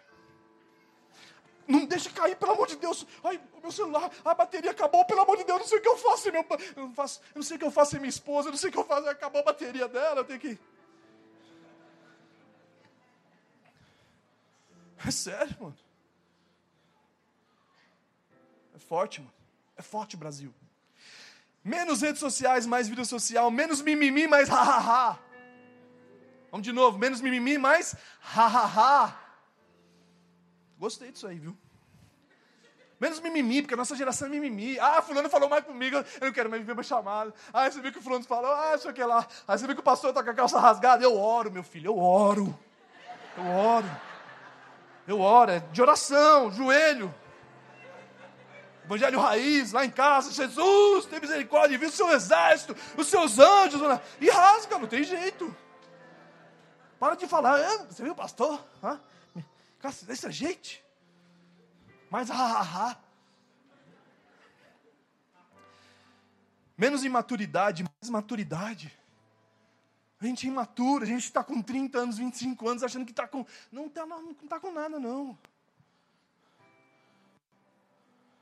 [1.68, 3.06] Não deixa cair, pelo amor de Deus.
[3.24, 5.88] Ai, o meu celular, a bateria acabou, pelo amor de Deus, não sei o que
[5.88, 6.32] eu faço.
[6.32, 6.46] Meu,
[6.76, 8.58] eu, não faço eu não sei o que eu faço sem minha esposa, eu não
[8.58, 10.60] sei o que eu faço, acabou a bateria dela, eu tenho que.
[15.06, 15.78] É sério, mano.
[18.76, 19.34] É forte, mano.
[19.78, 20.54] É forte, Brasil.
[21.64, 23.50] Menos redes sociais, mais vida social.
[23.50, 25.18] Menos mimimi, mais ha-ha-ha.
[26.52, 26.98] Vamos de novo.
[26.98, 29.23] Menos mimimi, mais ha-ha-ha.
[30.84, 31.56] Gostei disso aí, viu?
[33.00, 34.78] Menos mimimi, porque a nossa geração é mimimi.
[34.78, 37.34] Ah, fulano falou mais comigo, eu não quero mais viver uma chamada.
[37.54, 39.26] Ah, você viu que o fulano falou, ah, sei o que lá.
[39.48, 41.02] Ah, você viu que o pastor está com a calça rasgada.
[41.02, 42.60] Eu oro, meu filho, eu oro.
[43.38, 43.92] Eu oro.
[45.08, 47.16] Eu oro, é de oração, joelho.
[48.84, 53.82] evangelho raiz, lá em casa, Jesus, tem misericórdia, viu o seu exército, os seus anjos,
[54.20, 55.56] e rasga, não tem jeito.
[57.00, 58.60] Para de falar, ah, você viu, pastor?
[58.84, 58.98] Ah,
[60.06, 60.82] desse jeito.
[62.10, 62.98] Mas, ah, ah, ah.
[66.78, 68.92] Menos imaturidade, mais maturidade.
[70.20, 73.28] A gente é imaturo, a gente está com 30 anos, 25 anos, achando que está
[73.28, 73.46] com.
[73.72, 75.38] Não está não tá com nada, não.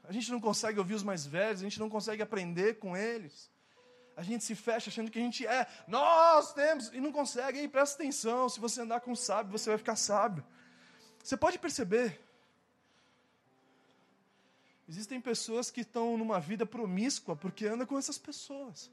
[0.03, 3.49] A gente não consegue ouvir os mais velhos, a gente não consegue aprender com eles.
[4.15, 7.59] A gente se fecha achando que a gente é, nós temos, e não consegue.
[7.59, 10.45] Aí presta atenção, se você andar com sábio, você vai ficar sábio.
[11.23, 12.19] Você pode perceber.
[14.87, 18.91] Existem pessoas que estão numa vida promíscua porque andam com essas pessoas.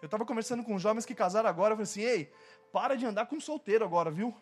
[0.00, 2.32] Eu estava conversando com jovens que casaram agora, eu falei assim, ei,
[2.72, 4.34] para de andar com solteiro agora, viu?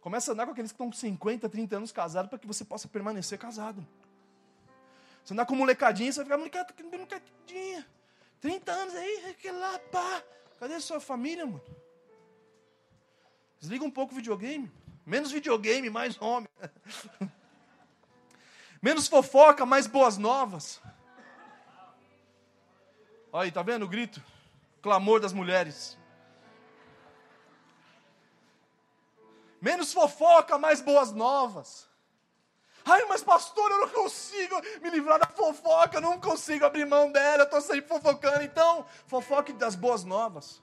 [0.00, 2.64] Começa a andar com aqueles que estão com 50, 30 anos casados para que você
[2.64, 3.86] possa permanecer casado.
[5.24, 7.86] Você andar com molecadinha, você vai ficar molecadinha.
[8.40, 10.22] 30 anos aí, aquele lá, pá.
[10.58, 11.62] Cadê a sua família, mano?
[13.60, 14.70] Desliga um pouco o videogame.
[15.04, 16.48] Menos videogame, mais homem.
[18.80, 20.80] Menos fofoca, mais boas novas.
[23.32, 24.22] Olha aí, tá vendo o grito?
[24.78, 25.96] O clamor das mulheres.
[29.60, 31.88] Menos fofoca, mais boas novas.
[32.84, 37.12] Ai, mas pastor, eu não consigo me livrar da fofoca, eu não consigo abrir mão
[37.12, 38.42] dela, eu estou sempre fofocando.
[38.42, 40.60] Então, fofoque das boas novas.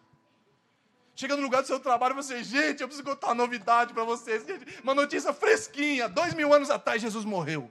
[1.19, 4.05] Chega no lugar do seu trabalho e você, gente, eu preciso contar uma novidade para
[4.05, 4.41] vocês.
[4.81, 6.07] Uma notícia fresquinha.
[6.07, 7.69] Dois mil anos atrás, Jesus morreu.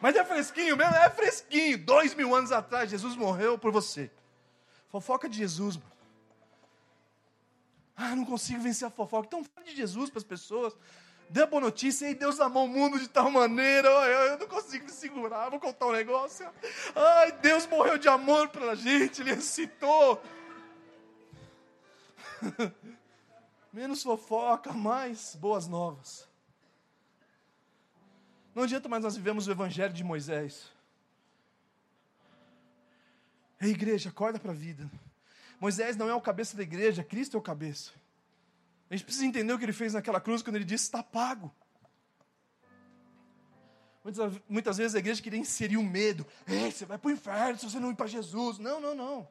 [0.00, 0.94] Mas é fresquinho mesmo?
[0.94, 1.76] É fresquinho.
[1.76, 4.12] Dois mil anos atrás, Jesus morreu por você.
[4.92, 5.90] Fofoca de Jesus, mano.
[7.96, 9.26] Ah, não consigo vencer a fofoca.
[9.26, 10.72] Então fala de Jesus para as pessoas.
[11.28, 14.84] Dê a boa notícia, e Deus amou o mundo de tal maneira, eu não consigo
[14.84, 16.46] me segurar, vou contar um negócio.
[16.94, 20.22] Ai, Deus morreu de amor pela gente, Ele ressuscitou.
[23.72, 26.28] Menos fofoca, mais boas novas.
[28.54, 30.70] Não adianta mais nós vivemos o evangelho de Moisés.
[33.60, 34.90] Ei, igreja, acorda para a vida.
[35.60, 37.92] Moisés não é o cabeça da igreja, Cristo é o cabeça.
[38.90, 41.54] A gente precisa entender o que ele fez naquela cruz quando ele disse: está pago.
[44.04, 46.26] Muitas, muitas vezes a igreja queria inserir o medo.
[46.46, 48.58] Ei, você vai para o inferno se você não ir para Jesus.
[48.58, 49.28] Não, não, não.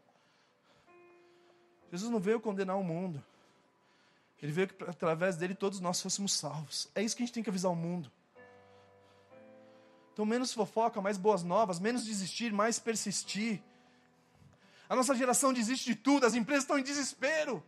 [1.91, 3.21] Jesus não veio condenar o mundo.
[4.41, 6.89] Ele veio que através dele todos nós fôssemos salvos.
[6.95, 8.11] É isso que a gente tem que avisar o mundo.
[10.13, 13.61] Então, menos fofoca, mais boas novas, menos desistir, mais persistir.
[14.89, 17.63] A nossa geração desiste de tudo, as empresas estão em desespero.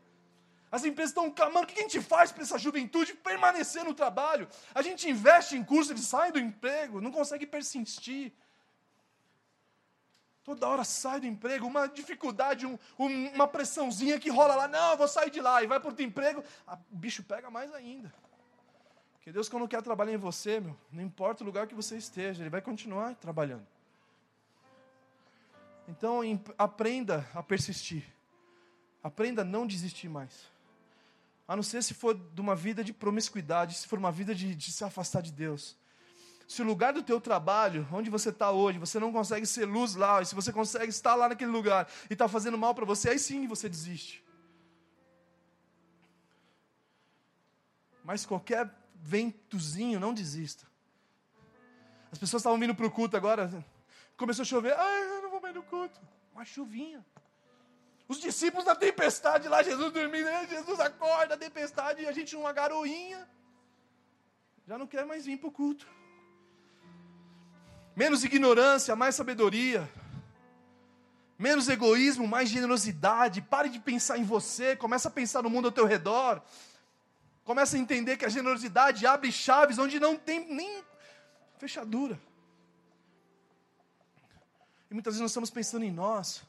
[0.72, 4.48] As empresas estão clamando: o que a gente faz para essa juventude permanecer no trabalho?
[4.74, 8.34] A gente investe em curso, eles saem do emprego, não consegue persistir.
[10.44, 14.92] Toda hora sai do emprego, uma dificuldade, um, um, uma pressãozinha que rola lá, não,
[14.92, 17.74] eu vou sair de lá, e vai para outro emprego, a, o bicho pega mais
[17.74, 18.14] ainda.
[19.14, 22.44] Porque Deus, quando quer trabalhar em você, meu, não importa o lugar que você esteja,
[22.44, 23.66] Ele vai continuar trabalhando.
[25.88, 26.22] Então,
[26.58, 28.04] aprenda a persistir.
[29.02, 30.52] Aprenda a não desistir mais.
[31.48, 34.56] A não ser se for de uma vida de promiscuidade, se for uma vida de,
[34.56, 35.78] de se afastar de Deus.
[36.48, 39.96] Se o lugar do teu trabalho, onde você está hoje, você não consegue ser luz
[39.96, 43.10] lá, e se você consegue estar lá naquele lugar e está fazendo mal para você,
[43.10, 44.24] aí sim você desiste.
[48.04, 50.68] Mas qualquer ventozinho, não desista.
[52.12, 53.50] As pessoas estavam vindo para o culto agora,
[54.18, 56.00] começou a chover, ai, eu não vou mais no culto.
[56.34, 57.04] Uma chuvinha.
[58.08, 63.28] Os discípulos na tempestade lá, Jesus dormindo, Jesus acorda, tempestade, e a gente numa garoinha.
[64.68, 65.88] Já não quer mais vir para o culto.
[67.96, 69.90] Menos ignorância, mais sabedoria.
[71.38, 73.42] Menos egoísmo, mais generosidade.
[73.42, 76.42] Pare de pensar em você, começa a pensar no mundo ao teu redor.
[77.44, 80.84] Começa a entender que a generosidade abre chaves onde não tem nem
[81.58, 82.20] fechadura.
[84.90, 86.44] E muitas vezes nós estamos pensando em nós.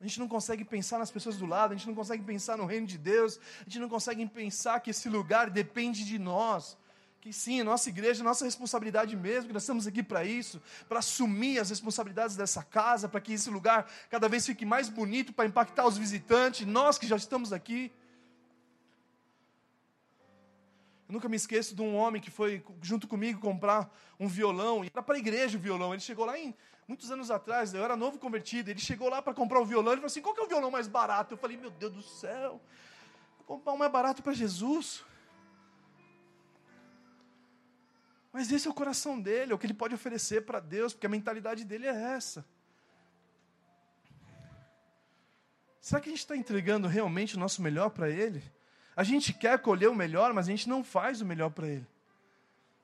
[0.00, 2.66] A gente não consegue pensar nas pessoas do lado, a gente não consegue pensar no
[2.66, 6.76] reino de Deus, a gente não consegue pensar que esse lugar depende de nós.
[7.22, 11.60] Que sim, nossa igreja, nossa responsabilidade mesmo, que nós estamos aqui para isso, para assumir
[11.60, 15.86] as responsabilidades dessa casa, para que esse lugar cada vez fique mais bonito, para impactar
[15.86, 17.92] os visitantes, nós que já estamos aqui.
[21.08, 24.90] Eu nunca me esqueço de um homem que foi junto comigo comprar um violão, e
[24.92, 25.94] era para a igreja o violão.
[25.94, 26.52] Ele chegou lá em
[26.88, 30.00] muitos anos atrás, eu era novo convertido, ele chegou lá para comprar o violão, ele
[30.00, 31.34] falou assim, qual que é o violão mais barato?
[31.34, 32.60] Eu falei, meu Deus do céu,
[33.38, 35.04] vou comprar um mais barato para Jesus.
[38.32, 41.06] Mas esse é o coração dele, é o que ele pode oferecer para Deus, porque
[41.06, 42.44] a mentalidade dele é essa.
[45.80, 48.42] Será que a gente está entregando realmente o nosso melhor para ele?
[48.96, 51.86] A gente quer colher o melhor, mas a gente não faz o melhor para ele.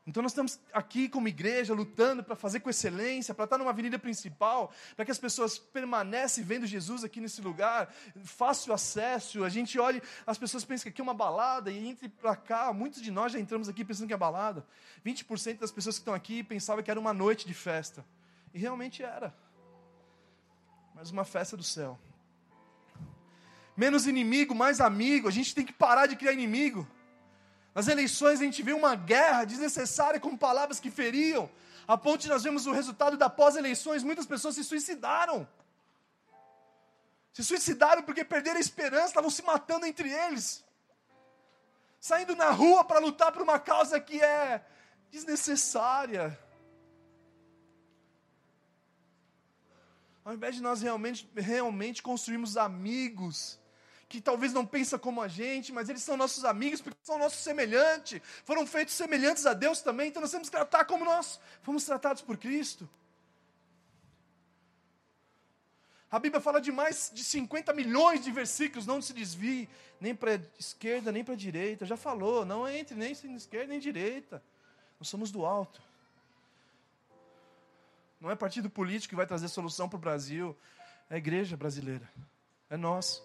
[0.09, 3.99] Então nós estamos aqui como igreja lutando para fazer com excelência, para estar numa avenida
[3.99, 7.93] principal, para que as pessoas permanecem vendo Jesus aqui nesse lugar,
[8.25, 9.45] fácil acesso.
[9.45, 12.73] A gente olha, as pessoas pensam que aqui é uma balada e entre para cá.
[12.73, 14.67] Muitos de nós já entramos aqui pensando que é balada.
[15.05, 18.03] 20% das pessoas que estão aqui pensavam que era uma noite de festa.
[18.55, 19.37] E realmente era.
[20.95, 21.99] Mas uma festa do céu.
[23.77, 25.29] Menos inimigo, mais amigo.
[25.29, 26.89] A gente tem que parar de criar inimigo.
[27.79, 31.49] Nas eleições a gente vê uma guerra desnecessária com palavras que feriam.
[31.87, 35.47] A ponto de nós vemos o resultado da pós-eleições, muitas pessoas se suicidaram.
[37.33, 40.65] Se suicidaram porque perderam a esperança, estavam se matando entre eles.
[42.01, 44.61] Saindo na rua para lutar por uma causa que é
[45.13, 46.37] desnecessária.
[50.25, 53.57] Ao invés de nós realmente, realmente construirmos amigos,
[54.09, 57.41] que talvez não pensa como a gente, mas eles são nossos amigos porque são nossos
[57.41, 61.85] semelhantes, foram feitos semelhantes a Deus também, então nós temos que tratar como nós fomos
[61.85, 62.89] tratados por Cristo.
[66.11, 69.69] A Bíblia fala de mais de 50 milhões de versículos, não se desvie
[70.01, 71.85] nem para a esquerda nem para a direita.
[71.85, 74.43] Já falou, não entre nem na esquerda nem direita.
[74.99, 75.83] Nós somos do alto.
[78.19, 80.57] Não é partido político que vai trazer solução para o Brasil,
[81.11, 82.11] é a igreja brasileira,
[82.69, 83.23] é nós.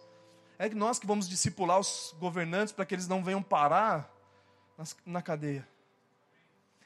[0.58, 4.12] É nós que vamos discipular os governantes para que eles não venham parar
[5.06, 5.68] na cadeia.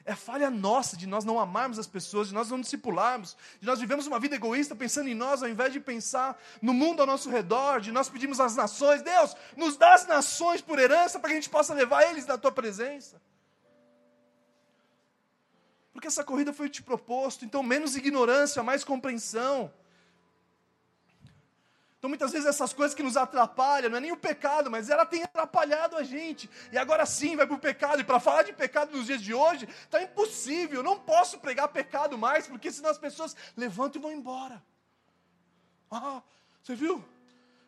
[0.04, 3.78] É falha nossa de nós não amarmos as pessoas, de nós não discipularmos, de nós
[3.78, 7.28] vivemos uma vida egoísta pensando em nós ao invés de pensar no mundo ao nosso
[7.28, 11.34] redor, de nós pedimos às nações, Deus, nos dá as nações por herança para que
[11.34, 13.20] a gente possa levar eles na tua presença.
[15.92, 19.70] Porque essa corrida foi te proposto, então menos ignorância, mais compreensão.
[21.98, 25.04] Então, muitas vezes, essas coisas que nos atrapalham, não é nem o pecado, mas ela
[25.04, 26.48] tem atrapalhado a gente.
[26.70, 28.00] E agora sim vai para o pecado.
[28.00, 30.76] E para falar de pecado nos dias de hoje, está impossível.
[30.76, 34.62] Eu não posso pregar pecado mais, porque senão as pessoas levantam e vão embora.
[35.90, 36.22] Ah,
[36.62, 37.04] você viu?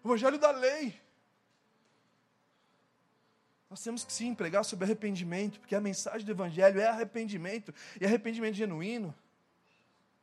[0.05, 0.95] O Evangelho da lei.
[3.69, 8.07] Nós temos que sim pregar sobre arrependimento, porque a mensagem do Evangelho é arrependimento, e
[8.07, 9.13] arrependimento genuíno.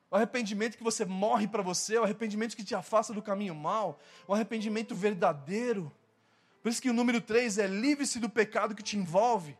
[0.09, 3.99] O arrependimento que você morre para você, o arrependimento que te afasta do caminho mal,
[4.25, 5.91] o arrependimento verdadeiro.
[6.61, 9.57] Por isso que o número 3 é livre-se do pecado que te envolve.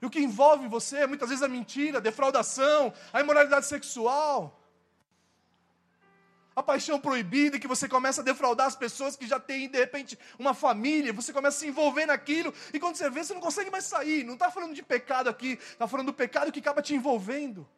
[0.00, 4.57] E o que envolve você, muitas vezes a mentira, a defraudação, a imoralidade sexual,
[6.58, 10.18] a paixão proibida, que você começa a defraudar as pessoas que já têm, de repente,
[10.38, 13.70] uma família, você começa a se envolver naquilo, e quando você vê, você não consegue
[13.70, 14.24] mais sair.
[14.24, 17.68] Não está falando de pecado aqui, está falando do pecado que acaba te envolvendo.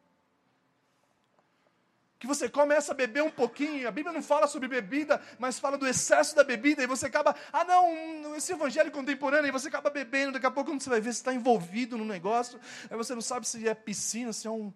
[2.19, 5.75] Que você começa a beber um pouquinho, a Bíblia não fala sobre bebida, mas fala
[5.75, 9.89] do excesso da bebida, e você acaba, ah não, esse evangelho contemporâneo, e você acaba
[9.89, 12.59] bebendo, daqui a pouco você vai ver, você está envolvido no negócio,
[12.89, 14.67] aí você não sabe se é piscina, se é um.
[14.67, 14.73] O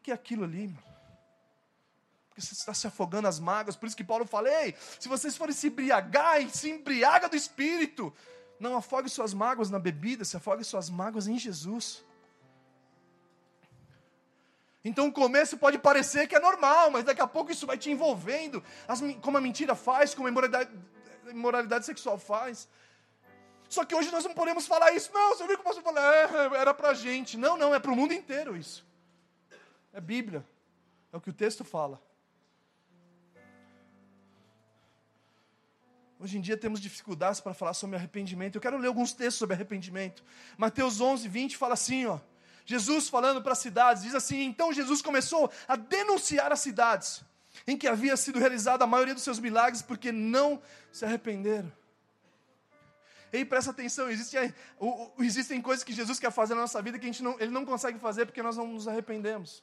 [0.00, 0.97] que é aquilo ali, mano?
[2.38, 3.76] Porque você está se afogando as mágoas.
[3.76, 8.14] Por isso que Paulo fala: Ei, se vocês forem se embriagar, se embriaga do espírito.
[8.60, 12.04] Não afogue suas mágoas na bebida, se afogue suas mágoas em Jesus.
[14.84, 17.90] Então o começo pode parecer que é normal, mas daqui a pouco isso vai te
[17.90, 20.70] envolvendo, as, como a mentira faz, como a imoralidade,
[21.26, 22.68] a imoralidade sexual faz.
[23.68, 25.12] Só que hoje nós não podemos falar isso.
[25.12, 26.14] Não, você viu que eu posso falar?
[26.14, 27.36] É, era para gente.
[27.36, 28.84] Não, não, é para o mundo inteiro isso.
[29.92, 30.44] É Bíblia.
[31.12, 32.00] É o que o texto fala.
[36.20, 38.56] Hoje em dia temos dificuldades para falar sobre arrependimento.
[38.56, 40.24] Eu quero ler alguns textos sobre arrependimento.
[40.56, 42.18] Mateus 11, 20 fala assim, ó.
[42.66, 47.22] Jesus falando para as cidades, diz assim: Então Jesus começou a denunciar as cidades
[47.66, 50.60] em que havia sido realizada a maioria dos seus milagres, porque não
[50.92, 51.72] se arrependeram.
[53.32, 54.52] Ei, presta atenção, existem,
[55.18, 57.64] existem coisas que Jesus quer fazer na nossa vida que a gente não, ele não
[57.64, 59.62] consegue fazer porque nós não nos arrependemos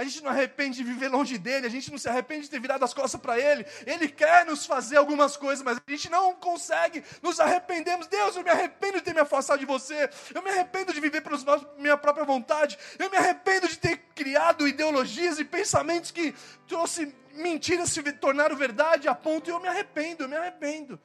[0.00, 2.58] a gente não arrepende de viver longe dele, a gente não se arrepende de ter
[2.58, 3.66] virado as costas para ele.
[3.84, 8.06] Ele quer nos fazer algumas coisas, mas a gente não consegue, nos arrependemos.
[8.06, 11.20] Deus, eu me arrependo de ter me afastado de você, eu me arrependo de viver
[11.20, 11.36] pela
[11.76, 16.34] minha própria vontade, eu me arrependo de ter criado ideologias e pensamentos que
[16.66, 20.98] trouxe mentiras se tornaram verdade a ponto, eu me arrependo, eu me arrependo.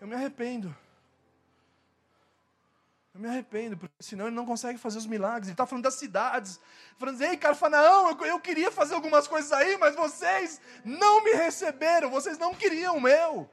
[0.00, 0.74] Eu me arrependo.
[3.18, 5.48] Eu me arrependo, porque senão ele não consegue fazer os milagres.
[5.48, 6.60] Ele está falando das cidades.
[6.96, 12.10] Falando, ei, Carfanaão, eu, eu queria fazer algumas coisas aí, mas vocês não me receberam,
[12.10, 13.50] vocês não queriam o meu.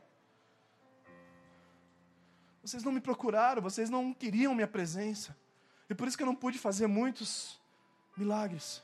[2.63, 5.35] Vocês não me procuraram, vocês não queriam minha presença.
[5.89, 7.59] E por isso que eu não pude fazer muitos
[8.15, 8.83] milagres.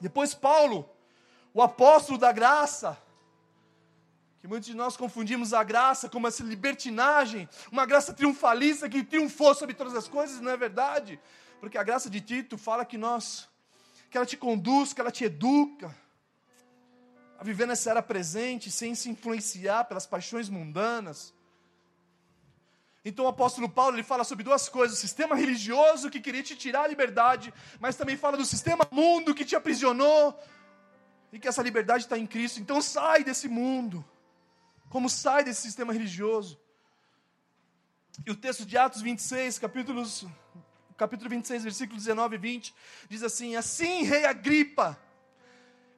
[0.00, 0.90] Depois, Paulo,
[1.54, 3.00] o apóstolo da graça,
[4.46, 9.52] que muitos de nós confundimos a graça com uma libertinagem, uma graça triunfalista que triunfou
[9.56, 11.18] sobre todas as coisas, não é verdade?
[11.58, 13.48] Porque a graça de Tito fala que nós,
[14.08, 15.92] que ela te conduz, que ela te educa
[17.36, 21.34] a viver nessa era presente sem se influenciar pelas paixões mundanas.
[23.04, 26.54] Então o apóstolo Paulo ele fala sobre duas coisas: o sistema religioso que queria te
[26.54, 30.40] tirar a liberdade, mas também fala do sistema mundo que te aprisionou
[31.32, 32.60] e que essa liberdade está em Cristo.
[32.60, 34.04] Então sai desse mundo
[34.88, 36.60] como sai desse sistema religioso.
[38.24, 40.24] E o texto de Atos 26, capítulos,
[40.96, 42.74] capítulo 26, versículos 19 e 20,
[43.08, 44.98] diz assim: Assim, rei Agripa,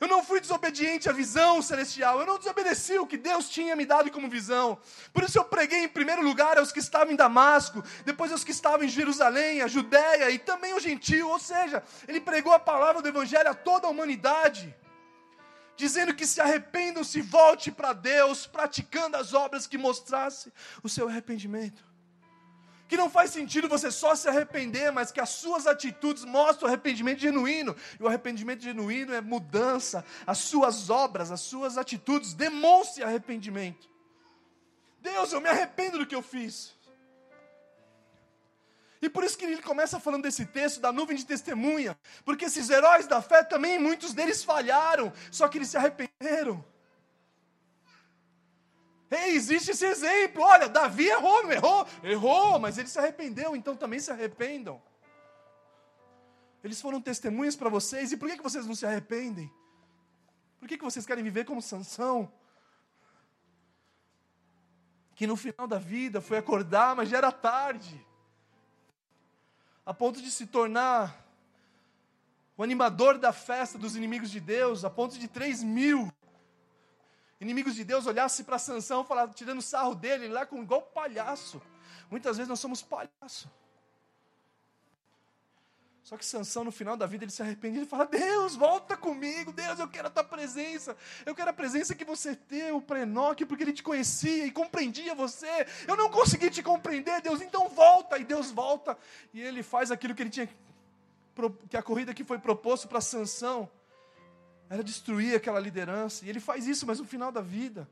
[0.00, 3.84] eu não fui desobediente à visão celestial, eu não desobedeci o que Deus tinha me
[3.84, 4.78] dado como visão.
[5.12, 8.52] Por isso eu preguei em primeiro lugar aos que estavam em Damasco, depois aos que
[8.52, 13.02] estavam em Jerusalém, a Judéia e também o gentio, ou seja, ele pregou a palavra
[13.02, 14.74] do evangelho a toda a humanidade
[15.78, 20.52] dizendo que se arrependam, se volte para Deus, praticando as obras que mostrasse
[20.82, 21.82] o seu arrependimento.
[22.88, 26.72] Que não faz sentido você só se arrepender, mas que as suas atitudes mostram o
[26.72, 27.76] arrependimento genuíno.
[27.98, 30.04] E o arrependimento genuíno é mudança.
[30.26, 33.88] As suas obras, as suas atitudes demonstrem arrependimento.
[35.00, 36.74] Deus, eu me arrependo do que eu fiz.
[39.00, 42.68] E por isso que ele começa falando desse texto da nuvem de testemunha, porque esses
[42.68, 46.64] heróis da fé também, muitos deles falharam, só que eles se arrependeram.
[49.10, 50.42] Ei, existe esse exemplo.
[50.42, 51.86] Olha, Davi errou, errou?
[52.02, 54.82] Errou, mas ele se arrependeu, então também se arrependam.
[56.62, 59.50] Eles foram testemunhas para vocês, e por que, que vocês não se arrependem?
[60.58, 62.30] Por que, que vocês querem viver como Sansão?
[65.14, 68.04] Que no final da vida foi acordar, mas já era tarde
[69.88, 71.26] a ponto de se tornar
[72.58, 76.12] o animador da festa dos inimigos de Deus, a ponto de 3 mil
[77.40, 81.62] inimigos de Deus olhassem para Sansão, falar, tirando sarro dele, lá com igual palhaço.
[82.10, 83.50] Muitas vezes nós somos palhaço.
[86.08, 89.52] Só que Sansão, no final da vida, ele se arrepende e fala: Deus, volta comigo,
[89.52, 90.96] Deus, eu quero a tua presença.
[91.26, 95.14] Eu quero a presença que você deu para Enoque, porque ele te conhecia e compreendia
[95.14, 95.66] você.
[95.86, 98.16] Eu não consegui te compreender, Deus, então volta.
[98.16, 98.96] E Deus volta.
[99.34, 100.48] E ele faz aquilo que ele tinha.
[101.68, 103.70] Que a corrida que foi proposto para Sansão
[104.70, 106.24] era destruir aquela liderança.
[106.24, 107.86] E ele faz isso, mas no final da vida.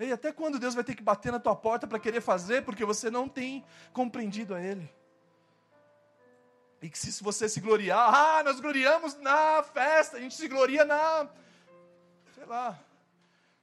[0.00, 2.84] E até quando Deus vai ter que bater na tua porta para querer fazer, porque
[2.84, 4.92] você não tem compreendido a Ele?
[6.86, 10.84] E que se você se gloriar, ah, nós gloriamos na festa, a gente se gloria
[10.84, 11.28] na.
[12.32, 12.78] Sei lá.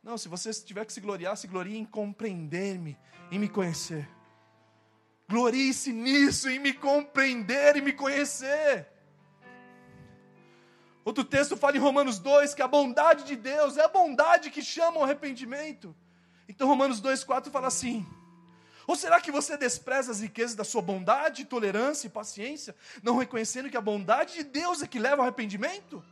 [0.04, 2.98] Não, se você tiver que se gloriar, se glorie em compreender-me,
[3.32, 4.10] em me conhecer.
[5.30, 8.90] Glorie-se nisso, em me compreender e me conhecer.
[11.06, 14.62] Outro texto fala em Romanos 2 que a bondade de Deus é a bondade que
[14.62, 15.96] chama ao arrependimento.
[16.46, 18.06] Então Romanos 2,4 fala assim:
[18.86, 23.70] ou será que você despreza as riquezas da sua bondade, tolerância e paciência, não reconhecendo
[23.70, 26.04] que a bondade de Deus é que leva ao arrependimento?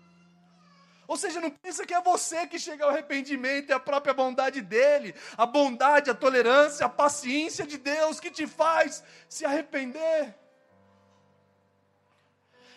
[1.07, 4.61] Ou seja, não pensa que é você que chega ao arrependimento, é a própria bondade
[4.61, 10.33] dele, a bondade, a tolerância, a paciência de Deus que te faz se arrepender.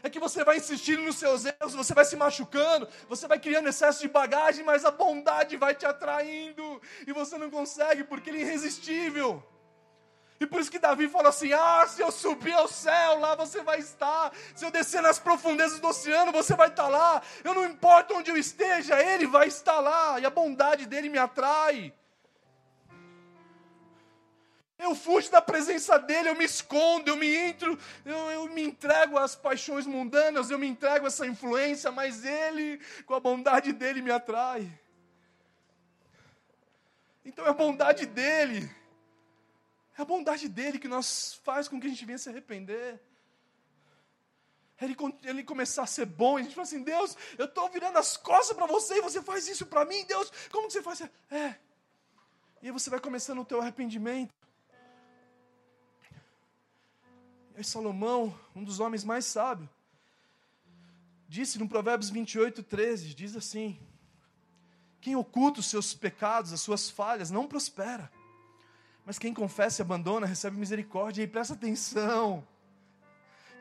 [0.02, 3.68] É que você vai insistindo nos seus erros, você vai se machucando, você vai criando
[3.68, 8.40] excesso de bagagem, mas a bondade vai te atraindo e você não consegue porque ele
[8.40, 9.42] é irresistível.
[10.44, 13.62] E por isso que Davi fala assim: Ah, se eu subir ao céu, lá você
[13.62, 14.30] vai estar.
[14.54, 17.22] Se eu descer nas profundezas do oceano, você vai estar lá.
[17.42, 20.20] Eu não importa onde eu esteja, Ele vai estar lá.
[20.20, 21.94] E a bondade dele me atrai.
[24.78, 29.16] Eu fujo da presença dele, eu me escondo, eu me entro, eu, eu me entrego
[29.16, 34.02] às paixões mundanas, eu me entrego a essa influência, mas ele, com a bondade dele,
[34.02, 34.70] me atrai.
[37.24, 38.70] Então é a bondade dele
[39.96, 43.00] é a bondade dele que nos faz com que a gente venha se arrepender.
[44.80, 47.96] Ele, ele começar a ser bom, e a gente fala assim: Deus, eu estou virando
[47.96, 51.00] as costas para você e você faz isso para mim, Deus, como que você faz?
[51.30, 51.56] É.
[52.60, 54.34] E aí você vai começando o teu arrependimento.
[57.54, 59.70] E aí Salomão, um dos homens mais sábios,
[61.28, 63.78] disse no Provérbios 28, 13: diz assim:
[65.00, 68.10] Quem oculta os seus pecados, as suas falhas, não prospera
[69.04, 71.22] mas quem confessa e abandona recebe misericórdia.
[71.22, 72.46] E presta atenção.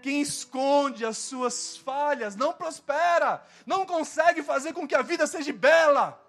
[0.02, 5.54] Quem esconde as suas falhas não prospera, não consegue fazer com que a vida seja
[5.54, 6.20] bela.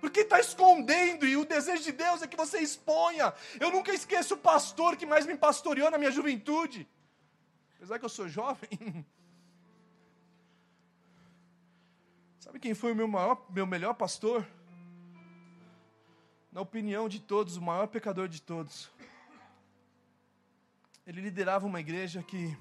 [0.00, 3.32] Porque está escondendo e o desejo de Deus é que você exponha.
[3.58, 6.88] Eu nunca esqueço o pastor que mais me pastoreou na minha juventude.
[7.76, 8.68] Apesar que eu sou jovem.
[12.38, 14.46] Sabe quem foi o meu, maior, meu melhor pastor?
[16.54, 18.88] Na opinião de todos, o maior pecador de todos.
[21.04, 22.56] Ele liderava uma igreja que.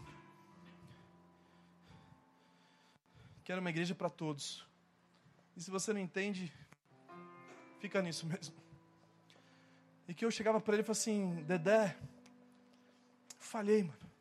[3.44, 4.66] que era uma igreja para todos.
[5.56, 6.52] E se você não entende,
[7.80, 8.56] fica nisso mesmo.
[10.08, 11.96] E que eu chegava para ele e falava assim: Dedé,
[13.38, 14.12] falhei, mano.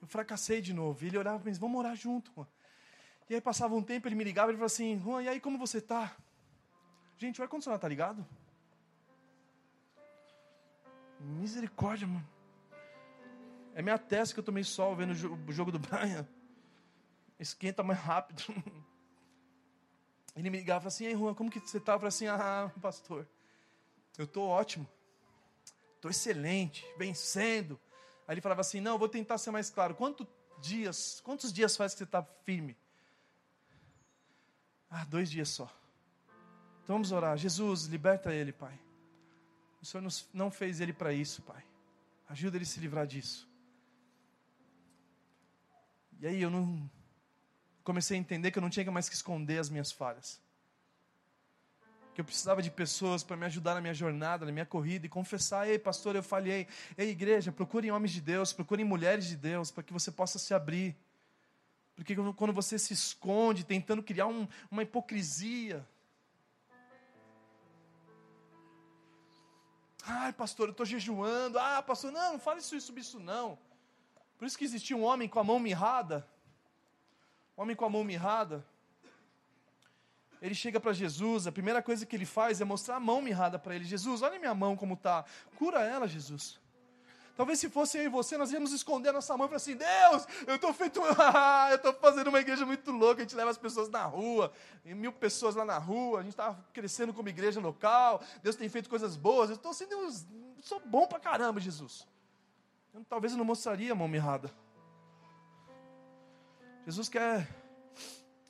[0.00, 1.02] Eu fracassei de novo.
[1.04, 2.48] E ele olhava para mim: vamos morar junto, mano.
[3.28, 5.58] E aí passava um tempo, ele me ligava e falava assim: Juan, e aí como
[5.58, 6.16] você tá?
[7.18, 8.24] Gente, o ar-condicionado tá ligado?
[11.24, 12.28] Misericórdia, mano.
[13.74, 16.26] É minha testa que eu tomei sol vendo o jogo do Brian.
[17.38, 18.42] Esquenta mais rápido.
[20.36, 21.92] Ele me ligava assim: Ei, Juan, como que você tá?
[21.92, 23.26] Eu falei assim: Ah, pastor,
[24.18, 24.86] eu tô ótimo.
[26.00, 27.80] Tô excelente, vencendo.
[28.26, 29.94] Aí ele falava assim: Não, vou tentar ser mais claro.
[29.94, 30.26] Quantos
[30.60, 32.76] dias, quantos dias faz que você está firme?
[34.90, 35.70] Ah, dois dias só.
[36.82, 37.36] Então vamos orar.
[37.36, 38.78] Jesus, liberta ele, Pai.
[39.84, 41.62] O Senhor não fez ele para isso, Pai.
[42.30, 43.46] Ajuda ele a se livrar disso.
[46.18, 46.90] E aí eu não
[47.82, 50.40] comecei a entender que eu não tinha mais que esconder as minhas falhas.
[52.14, 55.08] Que eu precisava de pessoas para me ajudar na minha jornada, na minha corrida e
[55.10, 56.66] confessar: ei, pastor, eu falhei.
[56.96, 60.54] Ei, igreja, procurem homens de Deus, procurem mulheres de Deus, para que você possa se
[60.54, 60.96] abrir.
[61.94, 65.86] Porque quando você se esconde, tentando criar um, uma hipocrisia.
[70.06, 71.58] Ai, pastor, eu estou jejuando.
[71.58, 73.58] Ah, pastor, não, não fale isso sobre isso, não.
[74.38, 76.26] Por isso que existia um homem com a mão mirrada.
[77.56, 78.64] Um homem com a mão mirrada.
[80.42, 83.58] Ele chega para Jesus, a primeira coisa que ele faz é mostrar a mão mirrada
[83.58, 83.84] para ele.
[83.84, 85.24] Jesus, olha minha mão como está.
[85.56, 86.60] Cura ela, Jesus.
[87.36, 89.76] Talvez se fosse eu e você, nós íamos esconder a nossa mão e falar assim:
[89.76, 91.00] Deus, eu estou feito.
[91.70, 93.22] eu estou fazendo uma igreja muito louca.
[93.22, 94.52] A gente leva as pessoas na rua,
[94.84, 96.20] mil pessoas lá na rua.
[96.20, 98.22] A gente está crescendo como igreja local.
[98.40, 99.50] Deus tem feito coisas boas.
[99.50, 99.96] Eu estou sendo.
[100.60, 102.06] Sou bom pra caramba, Jesus.
[102.94, 104.52] Eu, talvez eu não mostraria a mão mirrada.
[106.86, 107.48] Jesus quer.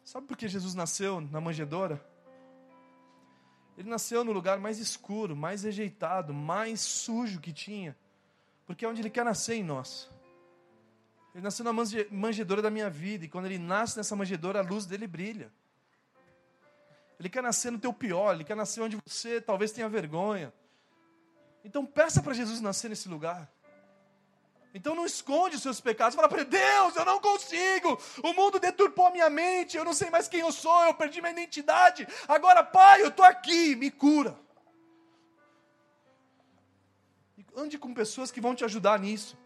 [0.05, 2.05] Sabe por que Jesus nasceu na manjedoura?
[3.79, 7.97] Ele nasceu no lugar mais escuro, mais rejeitado, mais sujo que tinha
[8.67, 10.11] porque é onde Ele quer nascer em nós.
[11.35, 11.73] Ele nasceu na
[12.11, 15.53] manjedoura da minha vida, e quando Ele nasce nessa manjedoura, a luz dele brilha.
[17.19, 20.53] Ele quer nascer no teu pior, Ele quer nascer onde você talvez tenha vergonha.
[21.65, 23.51] Então peça para Jesus nascer nesse lugar.
[24.75, 26.17] Então não esconde os seus pecados.
[26.17, 27.99] Fala para Deus, eu não consigo.
[28.23, 29.77] O mundo deturpou a minha mente.
[29.77, 30.85] Eu não sei mais quem eu sou.
[30.85, 32.07] Eu perdi minha identidade.
[32.27, 33.77] Agora, Pai, eu estou aqui.
[33.77, 34.37] Me cura.
[37.57, 39.37] Ande com pessoas que vão te ajudar nisso.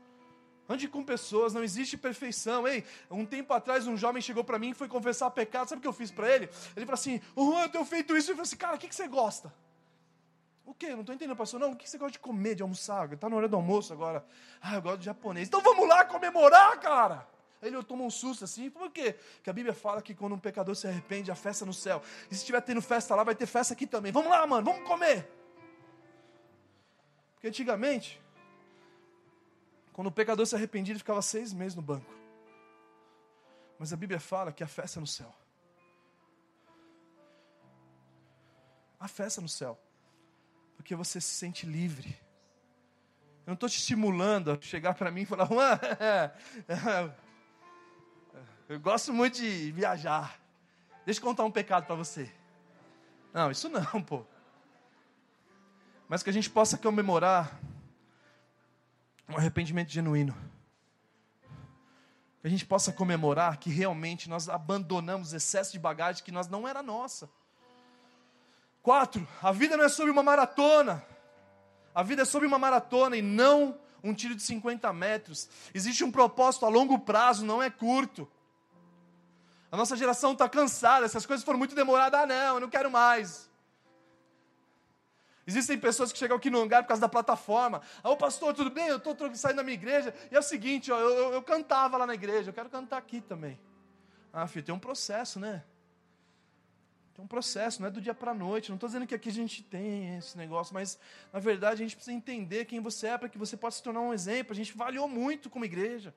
[0.68, 2.68] Ande com pessoas, não existe perfeição.
[2.68, 5.68] Ei, um tempo atrás um jovem chegou para mim e foi confessar pecado.
[5.68, 6.48] Sabe o que eu fiz para ele?
[6.76, 8.30] Ele falou assim: oh, eu tenho feito isso.
[8.30, 9.52] Eu falei assim: cara, o que, que você gosta?
[10.66, 10.90] O quê?
[10.90, 11.58] Não estou entendendo, pastor.
[11.58, 13.10] Não, o que você gosta de comer, de almoçar?
[13.10, 14.22] Está na hora do almoço agora.
[14.60, 15.48] Ah, eu gosto de japonês.
[15.48, 17.26] Então vamos lá comemorar, cara.
[17.62, 19.16] Ele eu tomo um susto assim, por quê?
[19.36, 22.02] Porque a Bíblia fala que quando um pecador se arrepende, a festa no céu.
[22.30, 24.12] E se estiver tendo festa lá, vai ter festa aqui também.
[24.12, 25.28] Vamos lá, mano, vamos comer.
[27.38, 28.20] Porque antigamente,
[29.92, 32.12] quando o pecador se arrependia, ele ficava seis meses no banco.
[33.78, 35.32] Mas a Bíblia fala que a festa é no céu.
[38.98, 39.78] A festa é no céu.
[40.76, 42.08] Porque você se sente livre.
[43.46, 45.78] Eu não estou te estimulando a chegar para mim e falar, Juan,
[48.68, 50.40] eu gosto muito de viajar.
[51.06, 52.28] Deixa eu contar um pecado para você.
[53.32, 54.26] Não, isso não, pô
[56.08, 57.60] mas que a gente possa comemorar
[59.28, 60.34] um arrependimento genuíno.
[62.40, 66.66] Que a gente possa comemorar que realmente nós abandonamos excesso de bagagem que nós não
[66.66, 67.28] era nossa.
[68.82, 71.04] Quatro, a vida não é sobre uma maratona.
[71.94, 75.48] A vida é sobre uma maratona e não um tiro de 50 metros.
[75.74, 78.26] Existe um propósito a longo prazo, não é curto.
[79.70, 82.20] A nossa geração está cansada, essas coisas foram muito demoradas.
[82.20, 83.47] Ah, não, eu não quero mais.
[85.48, 87.80] Existem pessoas que chegam aqui no hangar por causa da plataforma.
[88.04, 88.88] Ah, ô pastor, tudo bem?
[88.88, 90.14] Eu estou saindo da minha igreja.
[90.30, 92.98] E é o seguinte, ó, eu, eu, eu, cantava lá na igreja, eu quero cantar
[92.98, 93.58] aqui também.
[94.30, 95.64] Ah, filho, tem um processo, né?
[97.14, 98.68] Tem um processo, não é do dia para a noite.
[98.68, 100.98] Não estou dizendo que aqui a gente tem esse negócio, mas
[101.32, 104.02] na verdade a gente precisa entender quem você é para que você possa se tornar
[104.02, 104.52] um exemplo.
[104.52, 106.14] A gente falhou muito como igreja.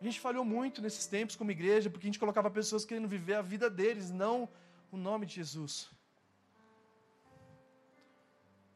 [0.00, 3.34] A gente falhou muito nesses tempos como igreja, porque a gente colocava pessoas querendo viver
[3.34, 4.48] a vida deles, não
[4.90, 5.94] o nome de Jesus.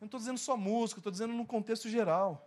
[0.01, 2.47] Não estou dizendo só música, estou dizendo no contexto geral.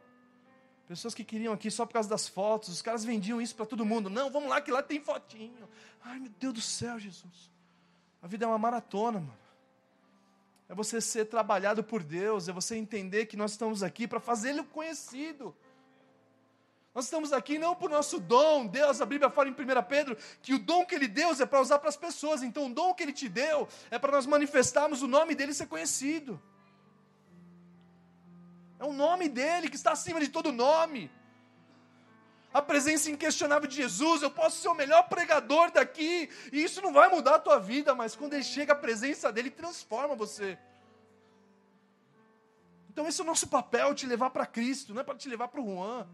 [0.88, 3.86] Pessoas que queriam aqui só por causa das fotos, os caras vendiam isso para todo
[3.86, 4.10] mundo.
[4.10, 5.70] Não, vamos lá que lá tem fotinho.
[6.04, 7.52] Ai, meu Deus do céu, Jesus.
[8.22, 9.38] A vida é uma maratona, mano.
[10.68, 14.64] É você ser trabalhado por Deus, é você entender que nós estamos aqui para fazê-lo
[14.66, 15.56] conhecido.
[16.96, 18.68] Nós estamos aqui não por nosso dom.
[18.68, 19.56] Deus, a Bíblia fala em 1
[19.88, 22.44] Pedro que o dom que Ele deu é para usar para as pessoas.
[22.44, 25.68] Então, o dom que Ele te deu é para nós manifestarmos o nome dele ser
[25.68, 26.42] conhecido.
[28.84, 31.10] É o nome dele que está acima de todo nome.
[32.54, 36.92] A presença inquestionável de Jesus, eu posso ser o melhor pregador daqui, e isso não
[36.92, 40.60] vai mudar a tua vida, mas quando ele chega, a presença dele transforma você.
[42.90, 45.48] Então, esse é o nosso papel, te levar para Cristo, não é para te levar
[45.48, 46.06] para o Juan.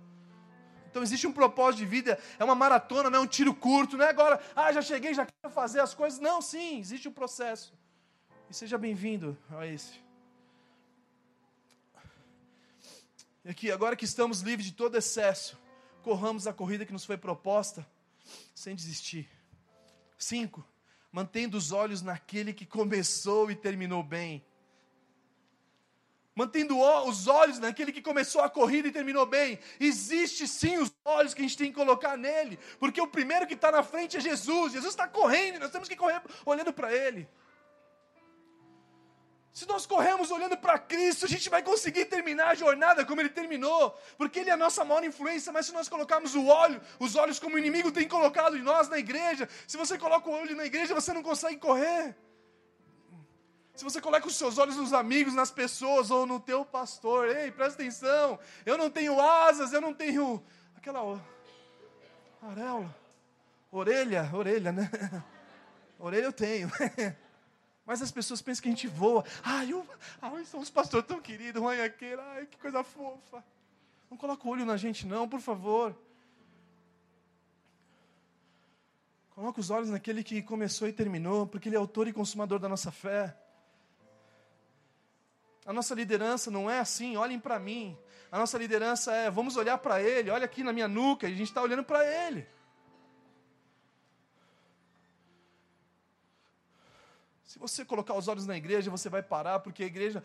[0.88, 4.06] Então existe um propósito de vida, é uma maratona, não é um tiro curto, não
[4.06, 6.20] é agora, ah, já cheguei, já quero fazer as coisas.
[6.20, 7.74] Não, sim, existe um processo.
[8.50, 10.09] E seja bem-vindo a esse.
[13.50, 15.58] E aqui, agora que estamos livres de todo excesso,
[16.04, 17.84] corramos a corrida que nos foi proposta
[18.54, 19.28] sem desistir.
[20.20, 20.64] Cinco,
[21.12, 24.46] mantendo os olhos naquele que começou e terminou bem
[26.36, 29.60] mantendo os olhos naquele que começou a corrida e terminou bem.
[29.78, 33.56] Existe sim os olhos que a gente tem que colocar nele, porque o primeiro que
[33.56, 34.72] está na frente é Jesus.
[34.72, 37.28] Jesus está correndo nós temos que correr olhando para ele.
[39.52, 43.30] Se nós corremos olhando para Cristo, a gente vai conseguir terminar a jornada como ele
[43.30, 45.52] terminou, porque ele é a nossa maior influência.
[45.52, 48.88] Mas se nós colocarmos o olho, os olhos como o inimigo tem colocado em nós
[48.88, 52.16] na igreja, se você coloca o olho na igreja, você não consegue correr.
[53.76, 57.50] Se você coloca os seus olhos nos amigos, nas pessoas ou no teu pastor, ei,
[57.50, 58.38] presta atenção.
[58.66, 60.44] Eu não tenho asas, eu não tenho
[60.76, 61.20] aquela
[62.42, 62.96] areola,
[63.72, 64.92] orelha, orelha, né?
[65.98, 66.72] Orelha eu tenho.
[67.90, 69.26] Mas as pessoas pensam que a gente voa.
[69.44, 69.84] Ai, eu,
[70.22, 73.44] ai são os pastores tão queridos, mãe aquele, ai, que coisa fofa.
[74.12, 75.98] Não coloca o olho na gente, não, por favor.
[79.32, 82.70] Coloca os olhos naquele que começou e terminou, porque ele é autor e consumador da
[82.70, 83.36] nossa fé.
[85.66, 87.98] A nossa liderança não é assim, olhem para mim.
[88.32, 91.42] A nossa liderança é, vamos olhar para Ele, olha aqui na minha nuca, a gente
[91.42, 92.48] está olhando para Ele.
[97.50, 100.24] Se você colocar os olhos na igreja, você vai parar, porque a igreja,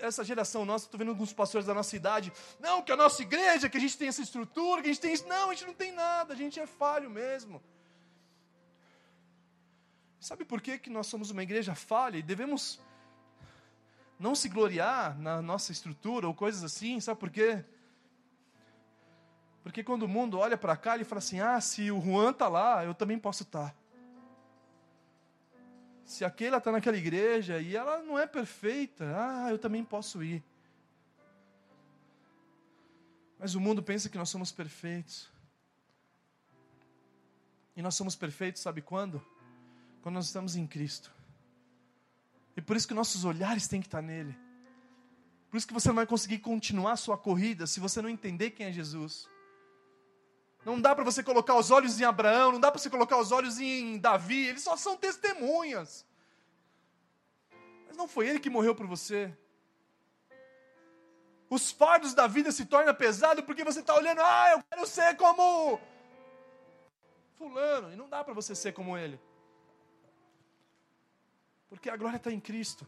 [0.00, 3.68] essa geração nossa, estou vendo alguns pastores da nossa idade, não, que a nossa igreja,
[3.68, 5.28] que a gente tem essa estrutura, que a gente tem isso.
[5.28, 7.62] Não, a gente não tem nada, a gente é falho mesmo.
[10.18, 12.80] Sabe por que, que nós somos uma igreja falha e devemos
[14.18, 17.62] não se gloriar na nossa estrutura ou coisas assim, sabe por quê?
[19.62, 22.48] Porque quando o mundo olha para cá, ele fala assim: ah, se o Juan está
[22.48, 23.72] lá, eu também posso estar.
[23.72, 23.79] Tá.
[26.10, 30.42] Se aquela está naquela igreja e ela não é perfeita, ah, eu também posso ir.
[33.38, 35.30] Mas o mundo pensa que nós somos perfeitos.
[37.76, 39.24] E nós somos perfeitos, sabe quando?
[40.02, 41.14] Quando nós estamos em Cristo.
[42.56, 44.36] E por isso que nossos olhares têm que estar nele.
[45.48, 48.50] Por isso que você não vai conseguir continuar a sua corrida se você não entender
[48.50, 49.29] quem é Jesus.
[50.64, 53.32] Não dá para você colocar os olhos em Abraão, não dá para você colocar os
[53.32, 56.06] olhos em Davi, eles só são testemunhas.
[57.86, 59.34] Mas não foi ele que morreu por você.
[61.48, 65.16] Os fardos da vida se tornam pesados porque você está olhando, ah, eu quero ser
[65.16, 65.80] como
[67.36, 69.18] Fulano, e não dá para você ser como ele.
[71.70, 72.86] Porque a glória está em Cristo.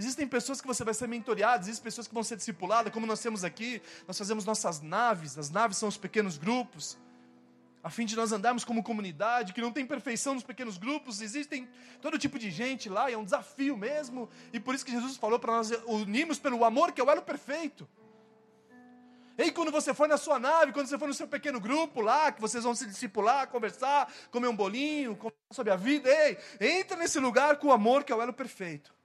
[0.00, 3.20] Existem pessoas que você vai ser mentoreado, existem pessoas que vão ser discipuladas, como nós
[3.20, 3.82] temos aqui.
[4.08, 6.96] Nós fazemos nossas naves, as naves são os pequenos grupos,
[7.84, 11.68] a fim de nós andarmos como comunidade, que não tem perfeição nos pequenos grupos, existem
[12.00, 15.18] todo tipo de gente lá, e é um desafio mesmo, e por isso que Jesus
[15.18, 17.86] falou para nós unirmos pelo amor, que é o elo perfeito.
[19.36, 22.32] Ei, quando você for na sua nave, quando você for no seu pequeno grupo lá,
[22.32, 26.38] que vocês vão se discipular, conversar, comer um bolinho, conversar sobre a vida, ei,
[26.78, 28.98] entra nesse lugar com o amor que é o elo perfeito.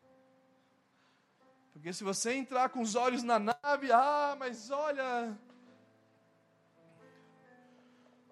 [1.85, 5.37] Porque se você entrar com os olhos na nave, ah, mas olha.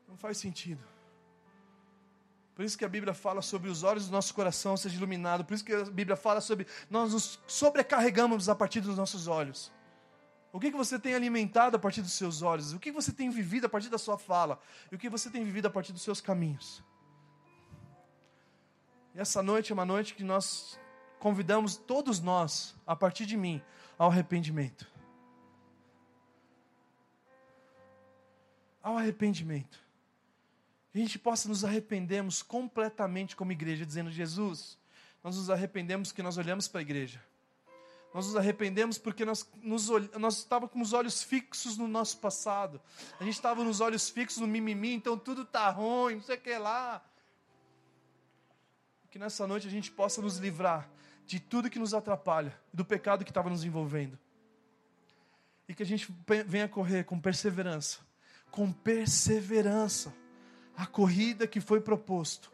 [0.08, 0.84] Não faz sentido.
[2.56, 5.46] Por isso que a Bíblia fala sobre os olhos do nosso coração seja iluminado.
[5.46, 9.72] Por isso que a Bíblia fala sobre nós nos sobrecarregamos a partir dos nossos olhos.
[10.52, 12.74] O que, que você tem alimentado a partir dos seus olhos?
[12.74, 14.60] O que você tem vivido a partir da sua fala?
[14.92, 16.84] E o que você tem vivido a partir dos seus caminhos?
[19.14, 20.80] E essa noite é uma noite que nós
[21.24, 23.62] convidamos todos nós, a partir de mim,
[23.98, 24.86] ao arrependimento.
[28.82, 29.80] Ao arrependimento.
[30.92, 34.78] Que a gente possa nos arrependermos completamente como igreja, dizendo: Jesus,
[35.24, 37.24] nós nos arrependemos que nós olhamos para a igreja
[38.14, 39.88] Nós nos arrependemos porque nós, nos,
[40.20, 42.82] nós estávamos com os olhos fixos no nosso passado.
[43.18, 46.42] A gente estava nos olhos fixos no mimimi, então tudo está ruim, não sei o
[46.42, 47.02] que lá.
[49.10, 50.92] Que nessa noite a gente possa nos livrar
[51.26, 54.18] de tudo que nos atrapalha, do pecado que estava nos envolvendo.
[55.68, 56.14] E que a gente
[56.46, 58.00] venha correr com perseverança,
[58.52, 60.14] com perseverança,
[60.76, 62.54] a corrida que foi proposto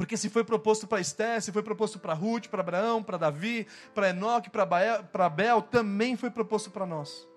[0.00, 3.66] porque se foi proposto para Esté, se foi proposto para Ruth, para Abraão, para Davi,
[3.94, 7.28] para Enoque, para Abel, também foi proposto para nós.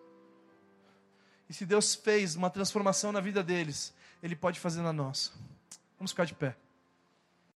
[1.50, 3.94] E se Deus fez uma transformação na vida deles,
[4.24, 5.32] Ele pode fazer na nossa.
[6.00, 6.56] Vamos ficar de pé.